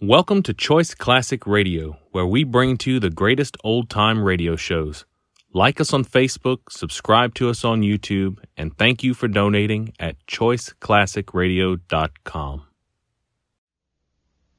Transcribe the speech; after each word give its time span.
Welcome 0.00 0.44
to 0.44 0.54
Choice 0.54 0.94
Classic 0.94 1.44
Radio, 1.44 1.98
where 2.12 2.24
we 2.24 2.44
bring 2.44 2.76
to 2.78 2.92
you 2.92 3.00
the 3.00 3.10
greatest 3.10 3.56
old 3.64 3.90
time 3.90 4.22
radio 4.22 4.54
shows. 4.54 5.04
Like 5.52 5.80
us 5.80 5.92
on 5.92 6.04
Facebook, 6.04 6.58
subscribe 6.70 7.34
to 7.34 7.50
us 7.50 7.64
on 7.64 7.82
YouTube, 7.82 8.38
and 8.56 8.78
thank 8.78 9.02
you 9.02 9.12
for 9.12 9.26
donating 9.26 9.92
at 9.98 10.14
choiceclassicradio.com. 10.28 12.62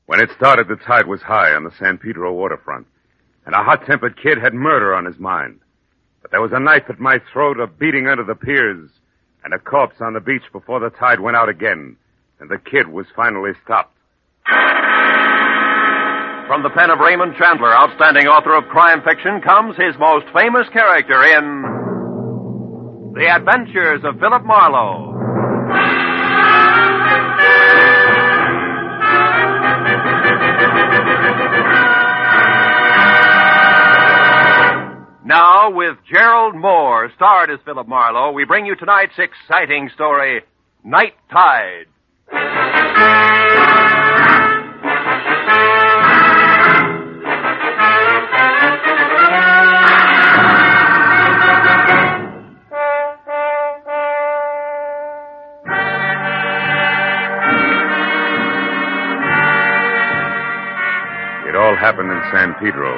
When 0.08 0.20
it 0.20 0.30
started, 0.36 0.68
the 0.68 0.76
tide 0.76 1.08
was 1.08 1.22
high 1.22 1.54
on 1.54 1.64
the 1.64 1.72
San 1.80 1.98
Pedro 1.98 2.34
waterfront, 2.34 2.88
and 3.46 3.56
a 3.56 3.64
hot 3.64 3.86
tempered 3.86 4.22
kid 4.22 4.40
had 4.40 4.54
murder 4.54 4.94
on 4.94 5.06
his 5.06 5.20
mind. 5.20 5.62
But 6.22 6.32
there 6.32 6.42
was 6.42 6.52
a 6.52 6.60
knife 6.60 6.90
at 6.90 7.00
my 7.00 7.22
throat, 7.32 7.62
a 7.62 7.68
beating 7.68 8.08
under 8.08 8.26
the 8.26 8.36
piers, 8.36 8.90
and 9.46 9.54
a 9.54 9.60
corpse 9.60 10.02
on 10.02 10.12
the 10.12 10.20
beach 10.20 10.44
before 10.52 10.82
the 10.82 10.90
tide 10.90 11.22
went 11.22 11.38
out 11.38 11.48
again, 11.48 11.96
and 12.42 12.50
the 12.50 12.58
kid 12.58 12.90
was 12.90 13.06
finally 13.16 13.54
stopped. 13.64 13.96
From 16.50 16.64
the 16.64 16.72
pen 16.72 16.90
of 16.90 16.98
Raymond 16.98 17.36
Chandler, 17.38 17.72
outstanding 17.72 18.26
author 18.26 18.58
of 18.58 18.68
crime 18.70 19.04
fiction, 19.06 19.40
comes 19.40 19.78
his 19.78 19.94
most 20.00 20.26
famous 20.34 20.66
character 20.74 21.22
in 21.24 21.62
The 23.14 23.30
Adventures 23.30 24.02
of 24.04 24.20
Philip 24.20 24.44
Marlowe. 24.44 25.14
Now, 35.24 35.70
with 35.70 35.98
Gerald 36.12 36.56
Mohr, 36.56 37.14
starred 37.14 37.52
as 37.52 37.60
Philip 37.64 37.88
Marlowe, 37.88 38.32
we 38.32 38.46
bring 38.46 38.66
you 38.66 38.76
tonight's 38.76 39.20
exciting 39.20 39.92
story, 39.94 40.42
Night 40.84 41.14
Tide. 41.32 41.86
Happened 61.80 62.12
in 62.12 62.20
San 62.36 62.52
Pedro, 62.60 62.92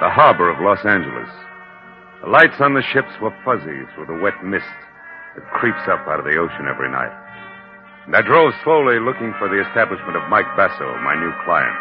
the 0.00 0.08
harbor 0.08 0.48
of 0.48 0.64
Los 0.64 0.80
Angeles. 0.88 1.28
The 2.24 2.32
lights 2.32 2.56
on 2.56 2.72
the 2.72 2.80
ships 2.88 3.12
were 3.20 3.36
fuzzy 3.44 3.84
through 3.92 4.08
the 4.08 4.16
wet 4.24 4.40
mist 4.40 4.80
that 5.36 5.44
creeps 5.52 5.84
up 5.92 6.08
out 6.08 6.16
of 6.16 6.24
the 6.24 6.40
ocean 6.40 6.72
every 6.72 6.88
night. 6.88 7.12
And 8.08 8.16
I 8.16 8.24
drove 8.24 8.56
slowly 8.64 8.96
looking 8.96 9.36
for 9.36 9.52
the 9.52 9.60
establishment 9.60 10.16
of 10.16 10.24
Mike 10.32 10.48
Basso, 10.56 10.88
my 11.04 11.20
new 11.20 11.36
client. 11.44 11.76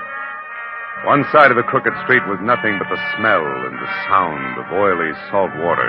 One 1.07 1.23
side 1.31 1.47
of 1.47 1.55
the 1.55 1.63
crooked 1.63 1.95
street 2.03 2.27
was 2.27 2.43
nothing 2.43 2.75
but 2.75 2.91
the 2.91 2.99
smell 3.15 3.47
and 3.47 3.79
the 3.79 3.93
sound 4.11 4.59
of 4.59 4.75
oily 4.75 5.15
salt 5.31 5.55
water 5.63 5.87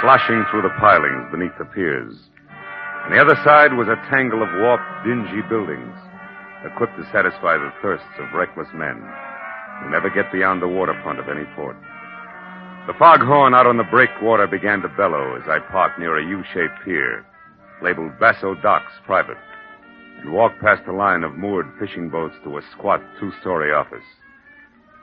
sloshing 0.00 0.40
through 0.48 0.64
the 0.64 0.76
pilings 0.80 1.28
beneath 1.28 1.56
the 1.60 1.68
piers. 1.68 2.16
On 3.04 3.12
the 3.12 3.20
other 3.20 3.36
side 3.44 3.76
was 3.76 3.92
a 3.92 4.00
tangle 4.08 4.40
of 4.40 4.48
warped, 4.56 5.04
dingy 5.04 5.44
buildings, 5.52 5.96
equipped 6.64 6.96
to 6.96 7.04
satisfy 7.12 7.60
the 7.60 7.76
thirsts 7.84 8.16
of 8.16 8.32
reckless 8.32 8.68
men 8.72 9.04
never 9.88 10.10
get 10.10 10.32
beyond 10.32 10.60
the 10.60 10.68
waterfront 10.68 11.18
of 11.18 11.28
any 11.28 11.44
port. 11.56 11.76
The 12.86 12.94
foghorn 12.98 13.54
out 13.54 13.66
on 13.66 13.76
the 13.76 13.84
breakwater 13.84 14.46
began 14.46 14.82
to 14.82 14.88
bellow 14.88 15.36
as 15.36 15.48
I 15.48 15.58
parked 15.70 15.98
near 15.98 16.18
a 16.18 16.26
U-shaped 16.26 16.84
pier, 16.84 17.24
labeled 17.82 18.18
Basso 18.18 18.54
Docks 18.56 18.92
Private, 19.06 19.38
and 20.20 20.32
walked 20.32 20.60
past 20.60 20.82
a 20.88 20.92
line 20.92 21.22
of 21.22 21.36
moored 21.36 21.66
fishing 21.78 22.10
boats 22.10 22.34
to 22.44 22.58
a 22.58 22.62
squat 22.72 23.00
two-story 23.18 23.72
office. 23.72 24.04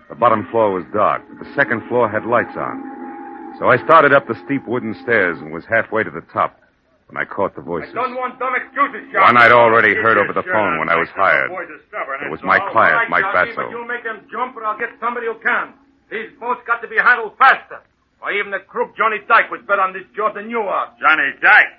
The 0.09 0.15
bottom 0.15 0.47
floor 0.51 0.71
was 0.71 0.85
dark, 0.93 1.21
but 1.29 1.43
the 1.43 1.55
second 1.55 1.87
floor 1.87 2.09
had 2.09 2.25
lights 2.25 2.57
on. 2.57 3.55
So 3.59 3.67
I 3.67 3.77
started 3.83 4.13
up 4.13 4.27
the 4.27 4.39
steep 4.45 4.67
wooden 4.67 4.95
stairs 5.03 5.37
and 5.39 5.51
was 5.51 5.63
halfway 5.69 6.03
to 6.03 6.11
the 6.11 6.25
top 6.33 6.59
when 7.07 7.15
I 7.17 7.23
caught 7.25 7.55
the 7.55 7.61
voices. 7.61 7.93
Don't 7.93 8.15
want 8.15 8.37
dumb 8.39 8.53
excuses, 8.55 9.07
Sharp. 9.11 9.23
One 9.31 9.37
I'd 9.39 9.51
already 9.55 9.95
heard 9.95 10.17
over 10.17 10.33
the 10.33 10.43
phone 10.43 10.77
when 10.79 10.89
I 10.89 10.95
was 10.95 11.07
hired. 11.15 11.49
It 11.51 12.29
was 12.31 12.41
my 12.43 12.59
client, 12.71 13.09
Mike 13.09 13.23
But 13.31 13.55
Basso. 13.55 13.69
you 13.71 13.87
make 13.87 14.03
them 14.03 14.27
jump, 14.31 14.55
or 14.57 14.65
I'll 14.65 14.77
get 14.77 14.89
somebody 14.99 15.27
who 15.27 15.35
can. 15.39 15.73
These 16.11 16.35
boats 16.39 16.61
got 16.67 16.81
to 16.81 16.87
be 16.87 16.97
handled 16.97 17.37
faster. 17.39 17.79
Why, 18.19 18.33
even 18.39 18.51
the 18.51 18.59
crook 18.59 18.97
Johnny 18.97 19.17
Dyke 19.27 19.51
was 19.51 19.61
better 19.67 19.81
on 19.81 19.93
this 19.93 20.03
job 20.15 20.35
than 20.35 20.49
you 20.49 20.59
are. 20.61 20.91
Johnny 20.99 21.31
Dyke. 21.41 21.73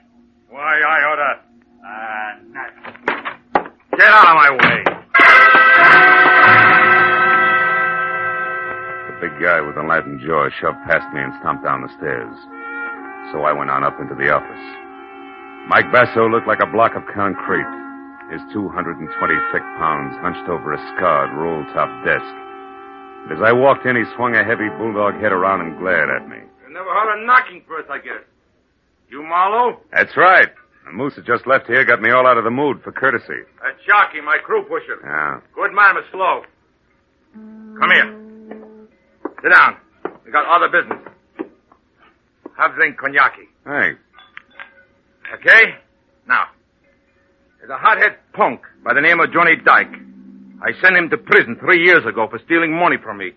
Why, 0.49 0.81
I 0.81 0.99
oughta. 1.13 1.41
Ah, 1.85 2.33
nuts. 2.49 3.77
Get 3.97 4.09
out 4.09 4.29
of 4.29 4.37
my 4.37 4.51
way. 4.53 4.85
The 9.09 9.29
big 9.29 9.35
guy 9.43 9.61
with 9.61 9.75
the 9.75 9.83
Latin 9.83 10.21
jaw 10.25 10.49
shoved 10.61 10.79
past 10.87 11.13
me 11.13 11.21
and 11.21 11.33
stomped 11.41 11.65
down 11.65 11.83
the 11.83 11.91
stairs. 11.99 12.37
So 13.33 13.43
I 13.43 13.53
went 13.53 13.69
on 13.71 13.83
up 13.85 13.99
into 14.01 14.15
the 14.15 14.31
office. 14.31 14.88
Mike 15.69 15.93
Basso 15.93 16.29
looked 16.29 16.49
like 16.49 16.61
a 16.63 16.67
block 16.73 16.97
of 16.97 17.05
concrete, 17.15 17.69
his 18.33 18.41
220 18.53 19.05
thick 19.53 19.67
pounds 19.77 20.17
hunched 20.25 20.49
over 20.49 20.73
a 20.73 20.81
scarred, 20.97 21.37
roll-top 21.37 21.91
desk. 22.09 22.35
And 23.29 23.37
as 23.37 23.43
I 23.45 23.53
walked 23.53 23.85
in, 23.85 23.97
he 23.97 24.05
swung 24.17 24.35
a 24.35 24.45
heavy 24.45 24.69
bulldog 24.81 25.21
head 25.21 25.33
around 25.33 25.61
and 25.61 25.79
glared 25.79 26.09
at 26.09 26.27
me. 26.27 26.39
You 26.65 26.73
never 26.73 26.89
heard 26.89 27.21
of 27.21 27.27
knocking 27.27 27.63
first, 27.69 27.91
I 27.91 27.99
guess. 27.99 28.25
You 29.11 29.23
Marlowe? 29.23 29.81
That's 29.93 30.17
right. 30.17 30.49
The 30.87 30.93
Moose 30.93 31.17
had 31.17 31.27
just 31.27 31.47
left 31.47 31.67
here, 31.67 31.85
got 31.85 32.01
me 32.01 32.11
all 32.11 32.27
out 32.27 32.39
of 32.39 32.45
the 32.45 32.51
mood 32.51 32.81
for 32.83 32.93
courtesy. 32.93 33.45
That's 33.63 33.77
Sharky, 33.85 34.25
my 34.25 34.39
crew 34.43 34.65
pusher. 34.65 34.97
Yeah. 35.05 35.41
Good 35.55 35.75
man, 35.75 35.97
but 35.97 36.05
slow. 36.11 36.45
Come 37.35 37.91
here. 37.93 38.09
Sit 39.43 39.53
down. 39.53 39.77
We 40.25 40.33
got 40.33 40.47
other 40.49 40.69
business. 40.69 41.05
Have 42.57 42.75
drink 42.75 42.97
cognac. 42.97 43.37
Thanks. 43.65 44.01
Okay? 45.35 45.75
Now, 46.27 46.45
there's 47.59 47.71
a 47.71 47.79
hothead 47.79 48.17
punk 48.33 48.61
by 48.85 48.95
the 48.95 49.01
name 49.01 49.21
of 49.21 49.33
Johnny 49.33 49.57
Dyke. 49.57 49.95
I 50.63 50.73
sent 50.81 50.97
him 50.97 51.11
to 51.11 51.19
prison 51.19 51.57
three 51.61 51.85
years 51.85 52.05
ago 52.07 52.27
for 52.29 52.39
stealing 52.45 52.73
money 52.73 52.97
from 53.03 53.19
me. 53.19 53.33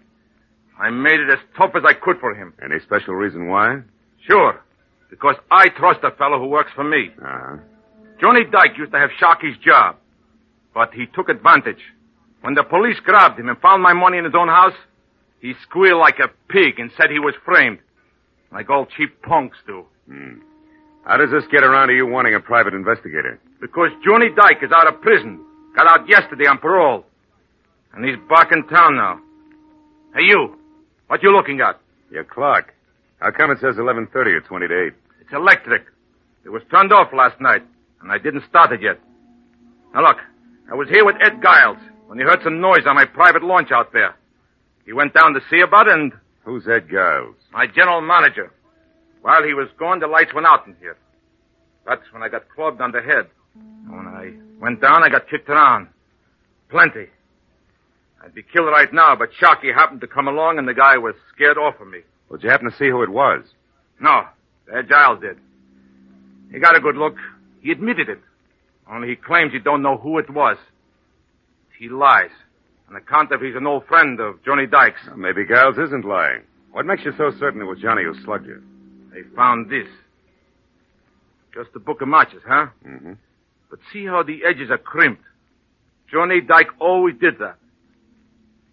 I 0.80 0.90
made 0.90 1.20
it 1.20 1.30
as 1.30 1.40
tough 1.58 1.72
as 1.76 1.84
I 1.86 1.94
could 1.94 2.20
for 2.20 2.34
him. 2.34 2.54
Any 2.64 2.80
special 2.80 3.14
reason 3.14 3.48
why? 3.48 3.82
Sure. 4.28 4.60
Because 5.10 5.36
I 5.52 5.70
trust 5.70 6.00
a 6.04 6.12
fellow 6.12 6.40
who 6.40 6.48
works 6.48 6.72
for 6.74 6.84
me. 6.84 7.10
Uh-huh. 7.22 7.58
Johnny 8.20 8.46
Dyke 8.46 8.78
used 8.78 8.92
to 8.92 9.00
have 9.00 9.10
Sharky's 9.22 9.58
job. 9.64 9.98
But 10.74 10.94
he 10.94 11.06
took 11.06 11.30
advantage. 11.30 11.82
When 12.42 12.56
the 12.56 12.64
police 12.64 13.00
grabbed 13.04 13.40
him 13.40 13.50
and 13.50 13.60
found 13.60 13.84
my 13.84 13.94
money 13.94 14.18
in 14.18 14.26
his 14.26 14.34
own 14.36 14.48
house, 14.48 14.74
he 15.42 15.54
squealed 15.64 16.00
like 16.00 16.20
a 16.20 16.30
pig 16.52 16.80
and 16.80 16.92
said 16.98 17.12
he 17.12 17.20
was 17.20 17.36
framed. 17.46 17.80
Like 18.52 18.70
all 18.70 18.86
cheap 18.86 19.22
punks 19.22 19.58
do. 19.68 19.86
Hmm. 20.10 20.40
How 21.06 21.18
does 21.18 21.32
this 21.32 21.44
get 21.52 21.64
around 21.64 21.88
to 21.90 21.96
you 21.96 22.06
wanting 22.06 22.36
a 22.36 22.40
private 22.40 22.74
investigator? 22.74 23.40
Because 23.60 23.90
Johnny 24.06 24.30
Dyke 24.30 24.62
is 24.64 24.72
out 24.72 24.88
of 24.88 25.02
prison. 25.02 25.44
Got 25.76 25.88
out 25.88 26.08
yesterday 26.08 26.46
on 26.46 26.58
parole. 26.60 27.06
And 27.94 28.06
he's 28.06 28.18
back 28.30 28.52
in 28.52 28.68
town 28.68 28.96
now. 28.96 29.20
Hey, 30.16 30.24
you. 30.24 30.56
What 31.08 31.24
you 31.24 31.36
looking 31.36 31.60
at? 31.62 31.80
Your 32.12 32.24
clock. 32.24 32.72
How 33.20 33.32
come 33.32 33.52
it 33.52 33.60
says 33.60 33.76
11.30 33.76 34.14
or 34.16 34.42
20 34.42 34.68
to 34.68 34.86
8? 34.88 34.94
It's 35.22 35.34
electric. 35.34 35.84
It 36.46 36.50
was 36.50 36.62
turned 36.72 36.92
off 36.94 37.14
last 37.14 37.40
night, 37.42 37.64
and 38.02 38.12
I 38.12 38.18
didn't 38.18 38.44
start 38.50 38.72
it 38.72 38.82
yet. 38.82 39.00
Now 39.94 40.02
look, 40.08 40.18
I 40.72 40.76
was 40.76 40.88
here 40.90 41.06
with 41.06 41.16
Ed 41.22 41.42
Giles 41.42 41.78
when 42.08 42.18
he 42.18 42.24
heard 42.24 42.42
some 42.44 42.60
noise 42.62 42.86
on 42.88 42.96
my 42.96 43.06
private 43.06 43.44
launch 43.44 43.70
out 43.72 43.94
there. 43.94 44.16
He 44.86 44.94
went 44.94 45.14
down 45.14 45.34
to 45.34 45.40
see 45.50 45.62
about 45.62 45.88
it, 45.88 45.94
and 45.94 46.14
Who's 46.44 46.68
Ed 46.68 46.88
Giles? 46.90 47.36
my 47.54 47.68
general 47.68 48.02
manager. 48.02 48.52
While 49.22 49.44
he 49.44 49.54
was 49.54 49.68
gone, 49.78 50.00
the 50.00 50.08
lights 50.08 50.34
went 50.34 50.48
out 50.48 50.66
in 50.68 50.76
here. 50.80 50.98
That's 51.86 52.02
when 52.12 52.24
I 52.24 52.30
got 52.30 52.50
clubbed 52.50 52.82
on 52.82 52.92
the 52.92 53.02
head. 53.02 53.28
And 53.56 53.96
when 53.96 54.08
I 54.08 54.34
went 54.60 54.82
down, 54.82 55.04
I 55.04 55.10
got 55.10 55.30
kicked 55.30 55.50
around. 55.50 55.88
Plenty. 56.70 57.08
I'd 58.24 58.36
be 58.36 58.44
killed 58.44 58.68
right 58.68 58.92
now, 58.94 59.16
but 59.16 59.30
Sharky 59.42 59.74
happened 59.74 60.02
to 60.02 60.08
come 60.08 60.28
along, 60.28 60.58
and 60.60 60.68
the 60.68 60.74
guy 60.74 60.98
was 60.98 61.16
scared 61.34 61.58
off 61.58 61.80
of 61.82 61.88
me. 61.88 62.00
Well, 62.30 62.38
did 62.38 62.46
you 62.46 62.52
happen 62.52 62.70
to 62.70 62.78
see 62.78 62.90
who 62.90 63.02
it 63.04 63.10
was? 63.10 63.44
No, 64.00 64.24
Ed 64.74 64.88
Giles 64.90 65.22
did. 65.22 65.38
He 66.52 66.60
got 66.60 66.76
a 66.76 66.80
good 66.80 66.96
look. 66.96 67.16
He 67.62 67.72
admitted 67.72 68.10
it. 68.10 68.20
Only 68.90 69.10
he 69.10 69.16
claims 69.16 69.54
he 69.54 69.60
don't 69.60 69.82
know 69.82 69.98
who 69.98 70.18
it 70.18 70.30
was. 70.30 70.58
He 71.78 71.90
lies. 71.90 72.30
On 72.90 72.96
account 72.96 73.32
of 73.32 73.42
he's 73.42 73.56
an 73.56 73.66
old 73.66 73.86
friend 73.86 74.20
of 74.20 74.44
Johnny 74.44 74.68
Dyke's. 74.68 75.00
Well, 75.08 75.18
maybe 75.18 75.46
Giles 75.48 75.78
isn't 75.78 76.06
lying. 76.06 76.42
What 76.72 76.86
makes 76.86 77.04
you 77.06 77.12
so 77.18 77.32
certain 77.40 77.62
it 77.62 77.66
was 77.66 77.80
Johnny 77.80 78.04
who 78.04 78.14
slugged 78.24 78.48
you? 78.48 78.62
They 79.12 79.22
found 79.36 79.70
this. 79.70 79.88
Just 81.54 81.70
a 81.76 81.80
book 81.80 82.02
of 82.02 82.08
matches, 82.08 82.42
huh? 82.48 82.68
Mm-hmm. 82.88 83.14
But 83.70 83.80
see 83.92 84.06
how 84.06 84.24
the 84.24 84.40
edges 84.48 84.70
are 84.70 84.78
crimped. 84.78 85.24
Johnny 86.12 86.42
Dyke 86.42 86.70
always 86.80 87.16
did 87.20 87.40
that. 87.40 87.58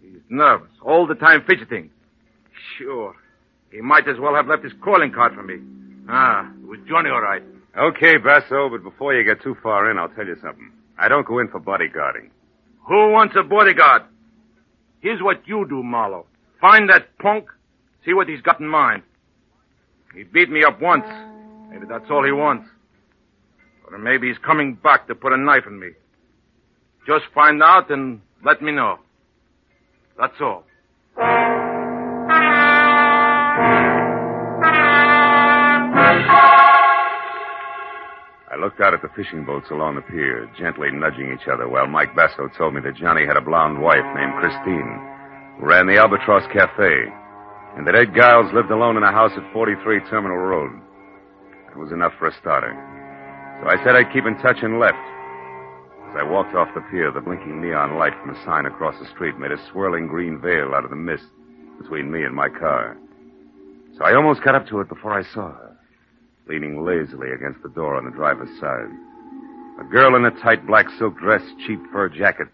He's 0.01 0.21
nervous, 0.29 0.71
all 0.81 1.07
the 1.07 1.15
time 1.15 1.43
fidgeting. 1.47 1.89
Sure. 2.77 3.15
He 3.71 3.81
might 3.81 4.07
as 4.07 4.17
well 4.19 4.35
have 4.35 4.47
left 4.47 4.63
his 4.63 4.73
calling 4.83 5.11
card 5.11 5.33
for 5.35 5.43
me. 5.43 5.55
Ah, 6.09 6.49
it 6.51 6.67
was 6.67 6.79
Johnny 6.87 7.09
all 7.09 7.21
right. 7.21 7.43
Okay, 7.77 8.17
Basso, 8.17 8.69
but 8.69 8.83
before 8.83 9.13
you 9.13 9.23
get 9.23 9.43
too 9.43 9.55
far 9.61 9.91
in, 9.91 9.97
I'll 9.97 10.09
tell 10.09 10.25
you 10.25 10.35
something. 10.41 10.71
I 10.97 11.07
don't 11.07 11.27
go 11.27 11.39
in 11.39 11.49
for 11.49 11.59
bodyguarding. 11.59 12.29
Who 12.87 13.11
wants 13.11 13.35
a 13.37 13.43
bodyguard? 13.43 14.03
Here's 15.01 15.21
what 15.21 15.47
you 15.47 15.65
do, 15.69 15.83
Marlowe. 15.83 16.25
Find 16.59 16.89
that 16.89 17.17
punk, 17.19 17.45
see 18.03 18.13
what 18.13 18.27
he's 18.27 18.41
got 18.41 18.59
in 18.59 18.67
mind. 18.67 19.03
He 20.15 20.23
beat 20.23 20.49
me 20.49 20.63
up 20.63 20.81
once. 20.81 21.05
Maybe 21.69 21.85
that's 21.87 22.09
all 22.09 22.23
he 22.25 22.31
wants. 22.31 22.67
Or 23.89 23.97
maybe 23.97 24.27
he's 24.27 24.37
coming 24.39 24.75
back 24.75 25.07
to 25.07 25.15
put 25.15 25.33
a 25.33 25.37
knife 25.37 25.63
in 25.67 25.79
me. 25.79 25.89
Just 27.07 27.25
find 27.33 27.61
out 27.63 27.89
and 27.89 28.21
let 28.43 28.61
me 28.61 28.71
know. 28.71 28.99
That's 30.17 30.35
all. 30.41 30.63
I 38.51 38.55
looked 38.59 38.81
out 38.81 38.93
at 38.93 39.01
the 39.01 39.09
fishing 39.15 39.45
boats 39.45 39.67
along 39.71 39.95
the 39.95 40.01
pier, 40.01 40.49
gently 40.57 40.91
nudging 40.91 41.31
each 41.31 41.47
other, 41.47 41.69
while 41.69 41.87
Mike 41.87 42.15
Basso 42.15 42.49
told 42.57 42.73
me 42.73 42.81
that 42.81 42.95
Johnny 42.95 43.25
had 43.25 43.37
a 43.37 43.41
blonde 43.41 43.81
wife 43.81 44.05
named 44.15 44.33
Christine, 44.39 44.99
who 45.59 45.65
ran 45.67 45.87
the 45.87 45.97
Albatross 45.97 46.43
Cafe, 46.51 47.07
and 47.79 47.87
that 47.87 47.95
Ed 47.95 48.11
Giles 48.13 48.51
lived 48.51 48.71
alone 48.71 48.97
in 48.97 49.03
a 49.03 49.11
house 49.11 49.31
at 49.37 49.53
43 49.53 50.01
Terminal 50.11 50.35
Road. 50.35 50.69
That 51.69 51.77
was 51.79 51.93
enough 51.93 52.11
for 52.19 52.27
a 52.27 52.35
starter. 52.35 52.75
So 53.63 53.69
I 53.71 53.79
said 53.79 53.95
I'd 53.95 54.11
keep 54.11 54.27
in 54.27 54.35
touch 54.43 54.59
and 54.61 54.83
left. 54.83 54.99
As 56.11 56.19
I 56.19 56.27
walked 56.27 56.55
off 56.59 56.67
the 56.75 56.83
pier, 56.91 57.09
the 57.09 57.21
blinking 57.21 57.61
neon 57.61 57.97
light 57.97 58.11
from 58.19 58.35
a 58.35 58.43
sign 58.43 58.65
across 58.65 58.99
the 58.99 59.07
street 59.15 59.39
made 59.39 59.53
a 59.53 59.71
swirling 59.71 60.07
green 60.07 60.41
veil 60.41 60.75
out 60.75 60.83
of 60.83 60.89
the 60.89 60.99
mist 60.99 61.23
between 61.79 62.11
me 62.11 62.23
and 62.23 62.35
my 62.35 62.49
car. 62.49 62.97
So 63.97 64.03
I 64.03 64.13
almost 64.13 64.43
got 64.43 64.55
up 64.55 64.67
to 64.67 64.81
it 64.81 64.89
before 64.89 65.17
I 65.17 65.23
saw 65.33 65.47
her 65.47 65.77
leaning 66.49 66.83
lazily 66.83 67.31
against 67.31 67.63
the 67.63 67.69
door 67.69 67.95
on 67.95 68.03
the 68.03 68.11
driver's 68.11 68.49
side. 68.59 68.91
A 69.79 69.85
girl 69.85 70.17
in 70.17 70.25
a 70.25 70.31
tight 70.41 70.67
black 70.67 70.87
silk 70.97 71.17
dress, 71.17 71.43
cheap 71.65 71.79
fur 71.93 72.09
jacket, 72.09 72.49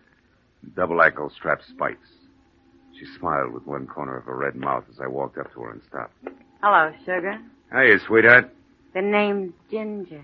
double 0.75 1.01
ankle 1.01 1.31
strap 1.35 1.61
spikes. 1.67 2.14
She 2.99 3.05
smiled 3.19 3.53
with 3.53 3.65
one 3.65 3.87
corner 3.87 4.17
of 4.17 4.25
her 4.25 4.35
red 4.35 4.55
mouth 4.55 4.85
as 4.89 4.99
I 5.01 5.07
walked 5.07 5.37
up 5.37 5.51
to 5.53 5.61
her 5.61 5.71
and 5.71 5.81
stopped. 5.87 6.13
Hello, 6.61 6.91
sugar. 7.05 7.39
Hey, 7.71 7.97
sweetheart. 8.07 8.53
The 8.93 9.01
name's 9.01 9.53
Ginger. 9.69 10.23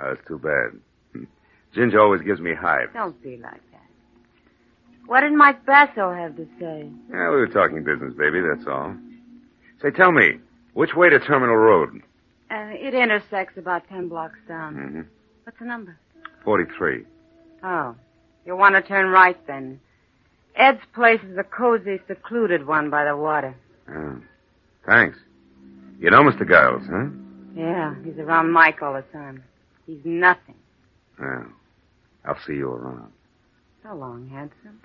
Oh, 0.00 0.14
that's 0.14 0.26
too 0.28 0.38
bad. 0.38 1.26
Ginger 1.74 2.00
always 2.00 2.20
gives 2.22 2.40
me 2.40 2.52
hives. 2.54 2.90
Don't 2.92 3.20
be 3.22 3.36
like 3.38 3.62
that. 3.72 3.80
What 5.06 5.20
did 5.20 5.32
Mike 5.32 5.64
Basso 5.64 6.12
have 6.12 6.36
to 6.36 6.44
say? 6.60 6.88
Yeah, 7.10 7.30
we 7.30 7.36
were 7.36 7.48
talking 7.48 7.82
business, 7.82 8.14
baby, 8.14 8.40
that's 8.40 8.66
all. 8.68 8.94
Say, 9.80 9.90
tell 9.90 10.12
me, 10.12 10.38
which 10.74 10.94
way 10.94 11.08
to 11.08 11.18
Terminal 11.18 11.56
Road? 11.56 12.02
Uh, 12.50 12.68
it 12.72 12.94
intersects 12.94 13.56
about 13.56 13.88
ten 13.88 14.08
blocks 14.08 14.38
down. 14.46 14.74
Mm-hmm. 14.76 15.00
What's 15.44 15.58
the 15.58 15.64
number? 15.64 15.98
43. 16.44 17.04
Oh. 17.64 17.96
You 18.44 18.56
want 18.56 18.74
to 18.74 18.82
turn 18.82 19.08
right 19.08 19.38
then. 19.46 19.80
Ed's 20.56 20.80
place 20.94 21.20
is 21.28 21.38
a 21.38 21.44
cozy, 21.44 21.98
secluded 22.06 22.66
one 22.66 22.90
by 22.90 23.04
the 23.04 23.16
water. 23.16 23.54
Oh. 23.88 24.20
Thanks. 24.86 25.18
You 25.98 26.10
know 26.10 26.22
Mr. 26.22 26.48
Giles, 26.48 26.82
huh? 26.90 27.08
Yeah, 27.54 27.94
he's 28.04 28.18
around 28.18 28.50
Mike 28.50 28.82
all 28.82 28.94
the 28.94 29.04
time. 29.12 29.42
He's 29.86 30.00
nothing. 30.04 30.56
Well, 31.18 31.46
I'll 32.24 32.38
see 32.46 32.54
you 32.54 32.70
around. 32.70 33.12
So 33.82 33.94
long, 33.94 34.28
handsome. 34.28 34.80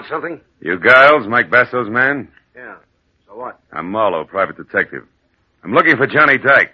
Want 0.00 0.08
something? 0.10 0.40
You 0.62 0.78
Giles, 0.82 1.26
Mike 1.28 1.50
Basso's 1.50 1.90
man? 1.90 2.26
Yeah. 2.56 2.76
So 3.28 3.36
what? 3.36 3.60
I'm 3.70 3.90
Marlowe, 3.90 4.24
private 4.24 4.56
detective. 4.56 5.04
I'm 5.62 5.72
looking 5.74 5.98
for 5.98 6.06
Johnny 6.06 6.38
Dyke. 6.38 6.72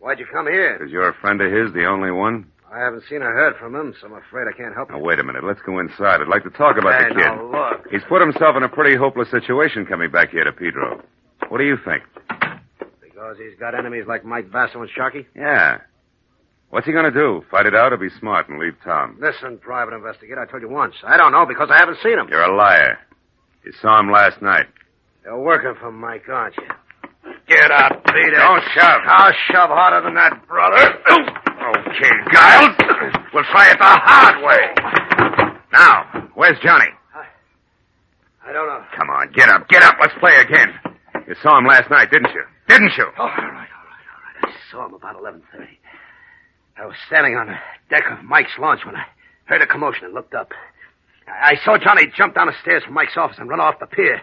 Why'd 0.00 0.18
you 0.18 0.26
come 0.30 0.46
here? 0.48 0.76
Is 0.84 0.92
you're 0.92 1.08
a 1.08 1.14
friend 1.14 1.40
of 1.40 1.50
his, 1.50 1.72
the 1.72 1.86
only 1.86 2.10
one? 2.10 2.44
I 2.70 2.80
haven't 2.80 3.04
seen 3.08 3.22
or 3.22 3.32
heard 3.32 3.56
from 3.56 3.74
him, 3.74 3.94
so 3.98 4.06
I'm 4.08 4.12
afraid 4.12 4.48
I 4.52 4.54
can't 4.54 4.74
help 4.74 4.90
Now, 4.90 4.98
you. 4.98 5.02
wait 5.02 5.18
a 5.18 5.24
minute. 5.24 5.44
Let's 5.44 5.62
go 5.64 5.78
inside. 5.78 6.20
I'd 6.20 6.28
like 6.28 6.42
to 6.44 6.50
talk 6.50 6.76
about 6.76 6.92
Hey, 7.00 7.08
the 7.08 7.14
kid. 7.14 7.24
now 7.24 7.42
look. 7.70 7.86
He's 7.90 8.02
put 8.06 8.20
himself 8.20 8.54
in 8.58 8.62
a 8.62 8.68
pretty 8.68 8.94
hopeless 8.98 9.30
situation 9.30 9.86
coming 9.86 10.10
back 10.10 10.28
here 10.28 10.44
to 10.44 10.52
Pedro. 10.52 11.00
What 11.48 11.56
do 11.56 11.64
you 11.64 11.78
think? 11.82 12.02
Because 13.00 13.38
he's 13.38 13.58
got 13.58 13.74
enemies 13.74 14.04
like 14.06 14.26
Mike 14.26 14.52
Basso 14.52 14.82
and 14.82 14.90
Sharkey? 14.94 15.26
Yeah. 15.34 15.78
What's 16.70 16.86
he 16.86 16.92
going 16.92 17.10
to 17.10 17.10
do? 17.10 17.42
Fight 17.50 17.66
it 17.66 17.74
out 17.74 17.92
or 17.92 17.96
be 17.96 18.10
smart 18.20 18.48
and 18.48 18.58
leave 18.58 18.74
town? 18.84 19.16
Listen, 19.20 19.56
private 19.58 19.94
investigator, 19.94 20.40
I 20.40 20.46
told 20.46 20.62
you 20.62 20.68
once. 20.68 20.94
I 21.02 21.16
don't 21.16 21.32
know 21.32 21.46
because 21.46 21.68
I 21.72 21.78
haven't 21.78 21.98
seen 22.02 22.18
him. 22.18 22.28
You're 22.30 22.42
a 22.42 22.54
liar. 22.54 22.98
You 23.64 23.72
saw 23.80 23.98
him 24.00 24.10
last 24.10 24.42
night. 24.42 24.66
You're 25.24 25.40
working 25.42 25.74
for 25.80 25.90
Mike, 25.90 26.28
aren't 26.28 26.56
you? 26.56 27.32
Get 27.48 27.70
up, 27.70 28.04
Peter. 28.04 28.36
Don't 28.36 28.62
shove. 28.74 29.00
I'll 29.06 29.32
shove 29.50 29.70
harder 29.70 30.04
than 30.04 30.14
that, 30.14 30.46
brother. 30.46 30.98
Okay, 31.58 32.08
Giles. 32.32 32.76
We'll 33.34 33.44
try 33.50 33.70
it 33.70 33.78
the 33.78 33.84
hard 33.84 34.42
way. 34.44 35.58
Now, 35.72 36.30
where's 36.34 36.56
Johnny? 36.62 36.86
I 38.46 38.52
don't 38.52 38.68
know. 38.68 38.82
Come 38.96 39.10
on, 39.10 39.30
get 39.32 39.48
up, 39.50 39.68
get 39.68 39.82
up. 39.82 39.96
Let's 40.00 40.14
play 40.20 40.36
again. 40.36 40.72
You 41.26 41.34
saw 41.42 41.58
him 41.58 41.66
last 41.66 41.90
night, 41.90 42.10
didn't 42.10 42.32
you? 42.32 42.44
Didn't 42.68 42.92
you? 42.96 43.06
Oh, 43.18 43.22
all 43.22 43.28
right, 43.28 43.36
all 43.42 43.50
right, 43.50 43.66
all 43.66 44.42
right. 44.42 44.44
I 44.44 44.70
saw 44.70 44.86
him 44.86 44.94
about 44.94 45.16
11.30. 45.20 45.66
I 46.80 46.86
was 46.86 46.96
standing 47.06 47.34
on 47.36 47.46
the 47.48 47.56
deck 47.90 48.04
of 48.10 48.24
Mike's 48.24 48.56
launch 48.58 48.80
when 48.86 48.96
I 48.96 49.04
heard 49.46 49.62
a 49.62 49.66
commotion 49.66 50.04
and 50.04 50.14
looked 50.14 50.34
up. 50.34 50.52
I 51.26 51.52
I 51.52 51.64
saw 51.64 51.76
Johnny 51.78 52.06
jump 52.16 52.34
down 52.34 52.46
the 52.46 52.52
stairs 52.62 52.84
from 52.84 52.94
Mike's 52.94 53.16
office 53.16 53.36
and 53.38 53.48
run 53.48 53.60
off 53.60 53.80
the 53.80 53.86
pier. 53.86 54.20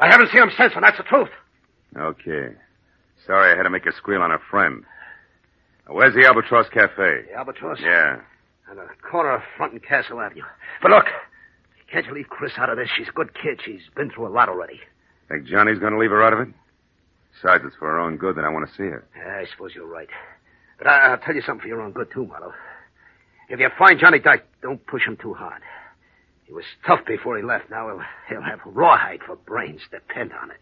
I 0.00 0.08
haven't 0.08 0.30
seen 0.30 0.42
him 0.42 0.50
since, 0.56 0.72
and 0.74 0.84
that's 0.84 0.96
the 0.96 1.02
truth. 1.04 1.28
Okay. 1.96 2.54
Sorry 3.26 3.52
I 3.52 3.56
had 3.56 3.64
to 3.64 3.70
make 3.70 3.86
a 3.86 3.92
squeal 3.92 4.22
on 4.22 4.30
a 4.30 4.38
friend. 4.50 4.84
Now, 5.88 5.94
Where's 5.94 6.14
the 6.14 6.24
Albatross 6.26 6.68
Cafe? 6.72 7.26
The 7.28 7.34
Albatross? 7.36 7.78
Yeah. 7.82 8.20
On 8.70 8.76
the 8.76 8.86
corner 9.10 9.34
of 9.34 9.42
Front 9.56 9.72
and 9.72 9.82
Castle 9.82 10.20
Avenue. 10.20 10.42
But 10.82 10.90
look, 10.92 11.06
can't 11.90 12.06
you 12.06 12.14
leave 12.14 12.28
Chris 12.28 12.52
out 12.58 12.70
of 12.70 12.76
this? 12.76 12.88
She's 12.96 13.08
a 13.08 13.12
good 13.12 13.30
kid. 13.34 13.60
She's 13.64 13.82
been 13.96 14.10
through 14.10 14.28
a 14.28 14.34
lot 14.34 14.48
already. 14.48 14.80
Think 15.28 15.46
Johnny's 15.46 15.78
going 15.78 15.92
to 15.92 15.98
leave 15.98 16.10
her 16.10 16.22
out 16.22 16.32
of 16.32 16.40
it? 16.40 16.48
Besides, 17.34 17.64
it's 17.66 17.76
for 17.76 17.88
her 17.88 17.98
own 17.98 18.16
good 18.16 18.36
that 18.36 18.44
I 18.44 18.48
want 18.50 18.68
to 18.68 18.74
see 18.74 18.84
her. 18.84 19.04
Yeah, 19.16 19.40
I 19.42 19.46
suppose 19.50 19.72
you're 19.74 19.86
right. 19.86 20.08
But 20.78 20.86
I, 20.86 21.10
I'll 21.10 21.18
tell 21.18 21.34
you 21.34 21.42
something 21.42 21.62
for 21.62 21.68
your 21.68 21.82
own 21.82 21.92
good, 21.92 22.08
too, 22.12 22.26
Marlowe. 22.26 22.54
If 23.48 23.60
you 23.60 23.68
find 23.78 23.98
Johnny 23.98 24.18
Dyke, 24.18 24.44
don't 24.62 24.84
push 24.86 25.06
him 25.06 25.16
too 25.20 25.34
hard. 25.34 25.62
He 26.44 26.52
was 26.52 26.64
tough 26.86 27.00
before 27.06 27.36
he 27.36 27.42
left. 27.42 27.70
Now 27.70 27.88
he'll, 27.88 28.02
he'll 28.28 28.42
have 28.42 28.60
rawhide 28.64 29.20
for 29.26 29.36
brains. 29.36 29.82
Depend 29.90 30.32
on 30.32 30.50
it. 30.50 30.60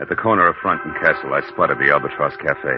At 0.00 0.08
the 0.08 0.16
corner 0.16 0.48
of 0.48 0.56
Front 0.62 0.84
and 0.84 0.94
Castle, 0.94 1.34
I 1.34 1.40
spotted 1.48 1.78
the 1.78 1.90
Albatross 1.90 2.36
Cafe. 2.36 2.70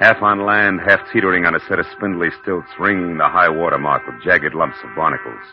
Half 0.00 0.22
on 0.22 0.44
land, 0.44 0.80
half 0.84 1.00
teetering 1.12 1.46
on 1.46 1.54
a 1.54 1.60
set 1.68 1.78
of 1.78 1.86
spindly 1.96 2.28
stilts, 2.42 2.68
ringing 2.80 3.16
the 3.18 3.28
high 3.28 3.48
water 3.48 3.78
mark 3.78 4.02
with 4.06 4.22
jagged 4.24 4.54
lumps 4.54 4.76
of 4.82 4.94
barnacles. 4.96 5.44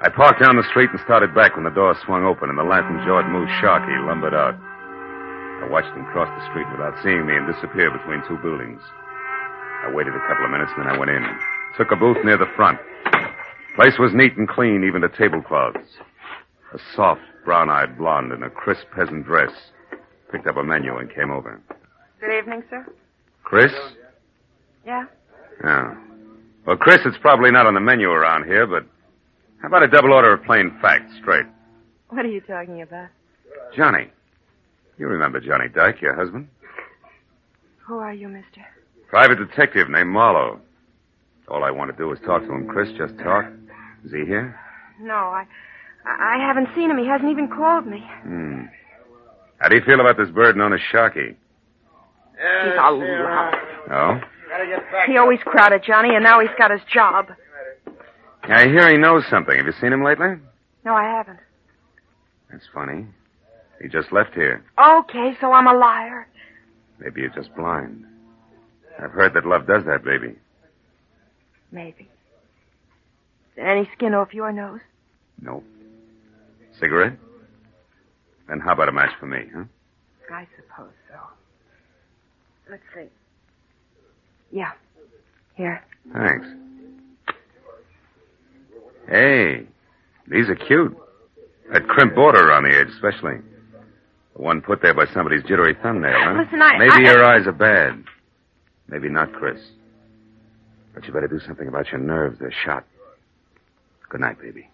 I 0.00 0.08
parked 0.10 0.38
down 0.38 0.54
the 0.54 0.68
street 0.70 0.90
and 0.94 1.00
started 1.02 1.34
back 1.34 1.56
when 1.56 1.64
the 1.64 1.74
door 1.74 1.96
swung 2.06 2.22
open 2.22 2.50
and 2.50 2.58
the 2.58 2.62
lantern-jawed 2.62 3.26
moose 3.34 3.50
Sharky 3.58 3.98
lumbered 4.06 4.34
out. 4.34 4.54
I 4.54 5.66
watched 5.66 5.90
him 5.90 6.06
cross 6.14 6.30
the 6.38 6.46
street 6.50 6.70
without 6.70 6.94
seeing 7.02 7.26
me 7.26 7.34
and 7.34 7.50
disappear 7.50 7.90
between 7.90 8.22
two 8.30 8.38
buildings. 8.38 8.78
I 9.82 9.90
waited 9.90 10.14
a 10.14 10.22
couple 10.30 10.44
of 10.46 10.52
minutes 10.52 10.70
and 10.76 10.86
then 10.86 10.94
I 10.94 10.98
went 10.98 11.10
in. 11.10 11.26
Took 11.76 11.90
a 11.90 11.96
booth 11.96 12.18
near 12.24 12.38
the 12.38 12.46
front. 12.54 12.78
Place 13.74 13.98
was 13.98 14.14
neat 14.14 14.36
and 14.36 14.48
clean, 14.48 14.84
even 14.86 15.02
to 15.02 15.08
tablecloths. 15.08 15.98
A 16.74 16.78
soft, 16.94 17.22
brown-eyed 17.44 17.98
blonde 17.98 18.32
in 18.32 18.44
a 18.44 18.50
crisp 18.50 18.86
peasant 18.94 19.26
dress 19.26 19.50
picked 20.30 20.46
up 20.46 20.56
a 20.56 20.62
menu 20.62 20.96
and 20.96 21.12
came 21.12 21.32
over. 21.32 21.60
Good 22.20 22.38
evening, 22.38 22.62
sir. 22.70 22.86
Chris? 23.42 23.72
Yeah? 24.86 25.06
Yeah. 25.64 25.94
Well, 26.66 26.76
Chris, 26.76 27.00
it's 27.04 27.18
probably 27.18 27.50
not 27.50 27.66
on 27.66 27.74
the 27.74 27.80
menu 27.80 28.10
around 28.10 28.44
here, 28.44 28.66
but 28.66 28.86
how 29.60 29.68
about 29.68 29.82
a 29.82 29.88
double 29.88 30.12
order 30.12 30.32
of 30.32 30.44
plain 30.44 30.76
facts, 30.80 31.12
straight? 31.20 31.46
What 32.10 32.24
are 32.24 32.28
you 32.30 32.40
talking 32.40 32.82
about? 32.82 33.08
Johnny. 33.76 34.08
You 34.98 35.06
remember 35.06 35.40
Johnny 35.40 35.68
Dyke, 35.68 36.00
your 36.00 36.14
husband? 36.14 36.48
Who 37.86 37.98
are 37.98 38.12
you, 38.12 38.28
mister? 38.28 38.64
Private 39.08 39.36
detective 39.36 39.88
named 39.88 40.10
Marlowe. 40.10 40.60
All 41.48 41.64
I 41.64 41.70
want 41.70 41.90
to 41.90 41.96
do 41.96 42.12
is 42.12 42.18
talk 42.26 42.42
to 42.42 42.52
him, 42.52 42.66
Chris. 42.68 42.88
Just 42.98 43.16
talk. 43.18 43.46
Is 44.04 44.12
he 44.12 44.24
here? 44.26 44.58
No, 45.00 45.14
I 45.14 45.46
I 46.04 46.36
haven't 46.46 46.68
seen 46.74 46.90
him. 46.90 46.98
He 46.98 47.06
hasn't 47.06 47.30
even 47.30 47.48
called 47.48 47.86
me. 47.86 48.02
Hmm. 48.22 48.62
How 49.58 49.68
do 49.68 49.76
you 49.76 49.82
feel 49.84 50.00
about 50.00 50.16
this 50.16 50.28
bird 50.30 50.56
known 50.56 50.72
as 50.72 50.80
Sharky? 50.92 51.34
He's 52.36 52.74
a 52.78 52.90
lout. 52.90 53.54
Oh? 53.90 54.20
He 55.06 55.16
always 55.16 55.40
crowded 55.44 55.82
Johnny, 55.86 56.14
and 56.14 56.22
now 56.22 56.40
he's 56.40 56.50
got 56.58 56.70
his 56.70 56.80
job. 56.92 57.28
I 58.48 58.66
hear 58.66 58.90
he 58.90 58.96
knows 58.96 59.24
something. 59.30 59.56
Have 59.56 59.66
you 59.66 59.72
seen 59.80 59.92
him 59.92 60.02
lately? 60.02 60.36
No, 60.84 60.94
I 60.94 61.04
haven't. 61.04 61.38
That's 62.50 62.64
funny. 62.72 63.06
He 63.80 63.88
just 63.88 64.10
left 64.12 64.34
here. 64.34 64.64
Okay, 64.78 65.36
so 65.40 65.52
I'm 65.52 65.66
a 65.66 65.74
liar. 65.74 66.26
Maybe 66.98 67.20
you're 67.20 67.30
just 67.30 67.54
blind. 67.54 68.04
I've 68.98 69.12
heard 69.12 69.34
that 69.34 69.46
love 69.46 69.66
does 69.66 69.84
that, 69.84 70.02
baby. 70.04 70.34
Maybe. 71.70 72.08
Any 73.56 73.88
skin 73.94 74.14
off 74.14 74.34
your 74.34 74.50
nose? 74.52 74.80
No. 75.40 75.62
Cigarette? 76.80 77.18
Then 78.48 78.60
how 78.60 78.72
about 78.72 78.88
a 78.88 78.92
match 78.92 79.10
for 79.20 79.26
me, 79.26 79.44
huh? 79.54 79.64
I 80.32 80.46
suppose 80.56 80.92
so. 81.08 81.18
Let's 82.70 82.82
see. 82.94 83.08
Yeah. 84.50 84.72
Here. 85.54 85.84
Thanks. 86.12 86.46
Hey, 89.08 89.66
these 90.26 90.48
are 90.48 90.54
cute. 90.54 90.96
That 91.72 91.86
crimp 91.88 92.14
border 92.14 92.46
around 92.48 92.64
the 92.64 92.76
edge, 92.78 92.88
especially. 92.88 93.38
The 94.36 94.42
one 94.42 94.60
put 94.60 94.80
there 94.82 94.94
by 94.94 95.06
somebody's 95.12 95.42
jittery 95.42 95.74
thumbnail, 95.82 96.12
huh? 96.18 96.42
Listen, 96.42 96.62
I- 96.62 96.78
Maybe 96.78 97.06
I- 97.06 97.12
your 97.12 97.24
eyes 97.24 97.46
are 97.46 97.52
bad. 97.52 98.04
Maybe 98.88 99.08
not, 99.08 99.32
Chris. 99.32 99.60
But 100.94 101.06
you 101.06 101.12
better 101.12 101.28
do 101.28 101.40
something 101.40 101.68
about 101.68 101.90
your 101.92 102.00
nerves. 102.00 102.38
They're 102.38 102.52
shot. 102.64 102.84
Good 104.08 104.20
night, 104.20 104.40
baby. 104.40 104.68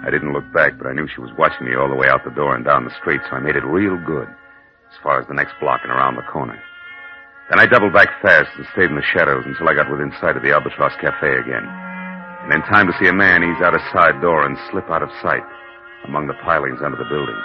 I 0.00 0.10
didn't 0.10 0.32
look 0.32 0.50
back, 0.52 0.78
but 0.78 0.86
I 0.86 0.92
knew 0.92 1.06
she 1.12 1.20
was 1.20 1.30
watching 1.36 1.66
me 1.66 1.74
all 1.76 1.88
the 1.88 1.94
way 1.94 2.08
out 2.08 2.24
the 2.24 2.30
door 2.30 2.54
and 2.54 2.64
down 2.64 2.84
the 2.84 2.94
street, 3.00 3.20
so 3.28 3.36
I 3.36 3.40
made 3.40 3.56
it 3.56 3.64
real 3.64 3.96
good 4.06 4.28
as 4.28 4.96
far 5.02 5.20
as 5.20 5.26
the 5.26 5.34
next 5.34 5.54
block 5.60 5.80
and 5.82 5.92
around 5.92 6.16
the 6.16 6.22
corner. 6.22 6.58
Then 7.48 7.60
I 7.60 7.66
doubled 7.66 7.96
back 7.96 8.12
fast 8.20 8.52
and 8.56 8.66
stayed 8.72 8.92
in 8.92 8.96
the 8.96 9.12
shadows 9.16 9.44
until 9.46 9.68
I 9.68 9.74
got 9.74 9.90
within 9.90 10.12
sight 10.20 10.36
of 10.36 10.42
the 10.44 10.52
Albatross 10.52 10.92
Cafe 11.00 11.32
again. 11.32 11.64
And 12.44 12.52
in 12.52 12.60
time 12.68 12.86
to 12.86 12.96
see 13.00 13.08
a 13.08 13.16
man 13.16 13.42
ease 13.42 13.60
out 13.64 13.74
a 13.74 13.80
side 13.92 14.20
door 14.20 14.44
and 14.44 14.56
slip 14.70 14.88
out 14.90 15.02
of 15.02 15.08
sight 15.22 15.44
among 16.04 16.26
the 16.28 16.36
pilings 16.44 16.80
under 16.84 16.96
the 16.96 17.08
building. 17.08 17.40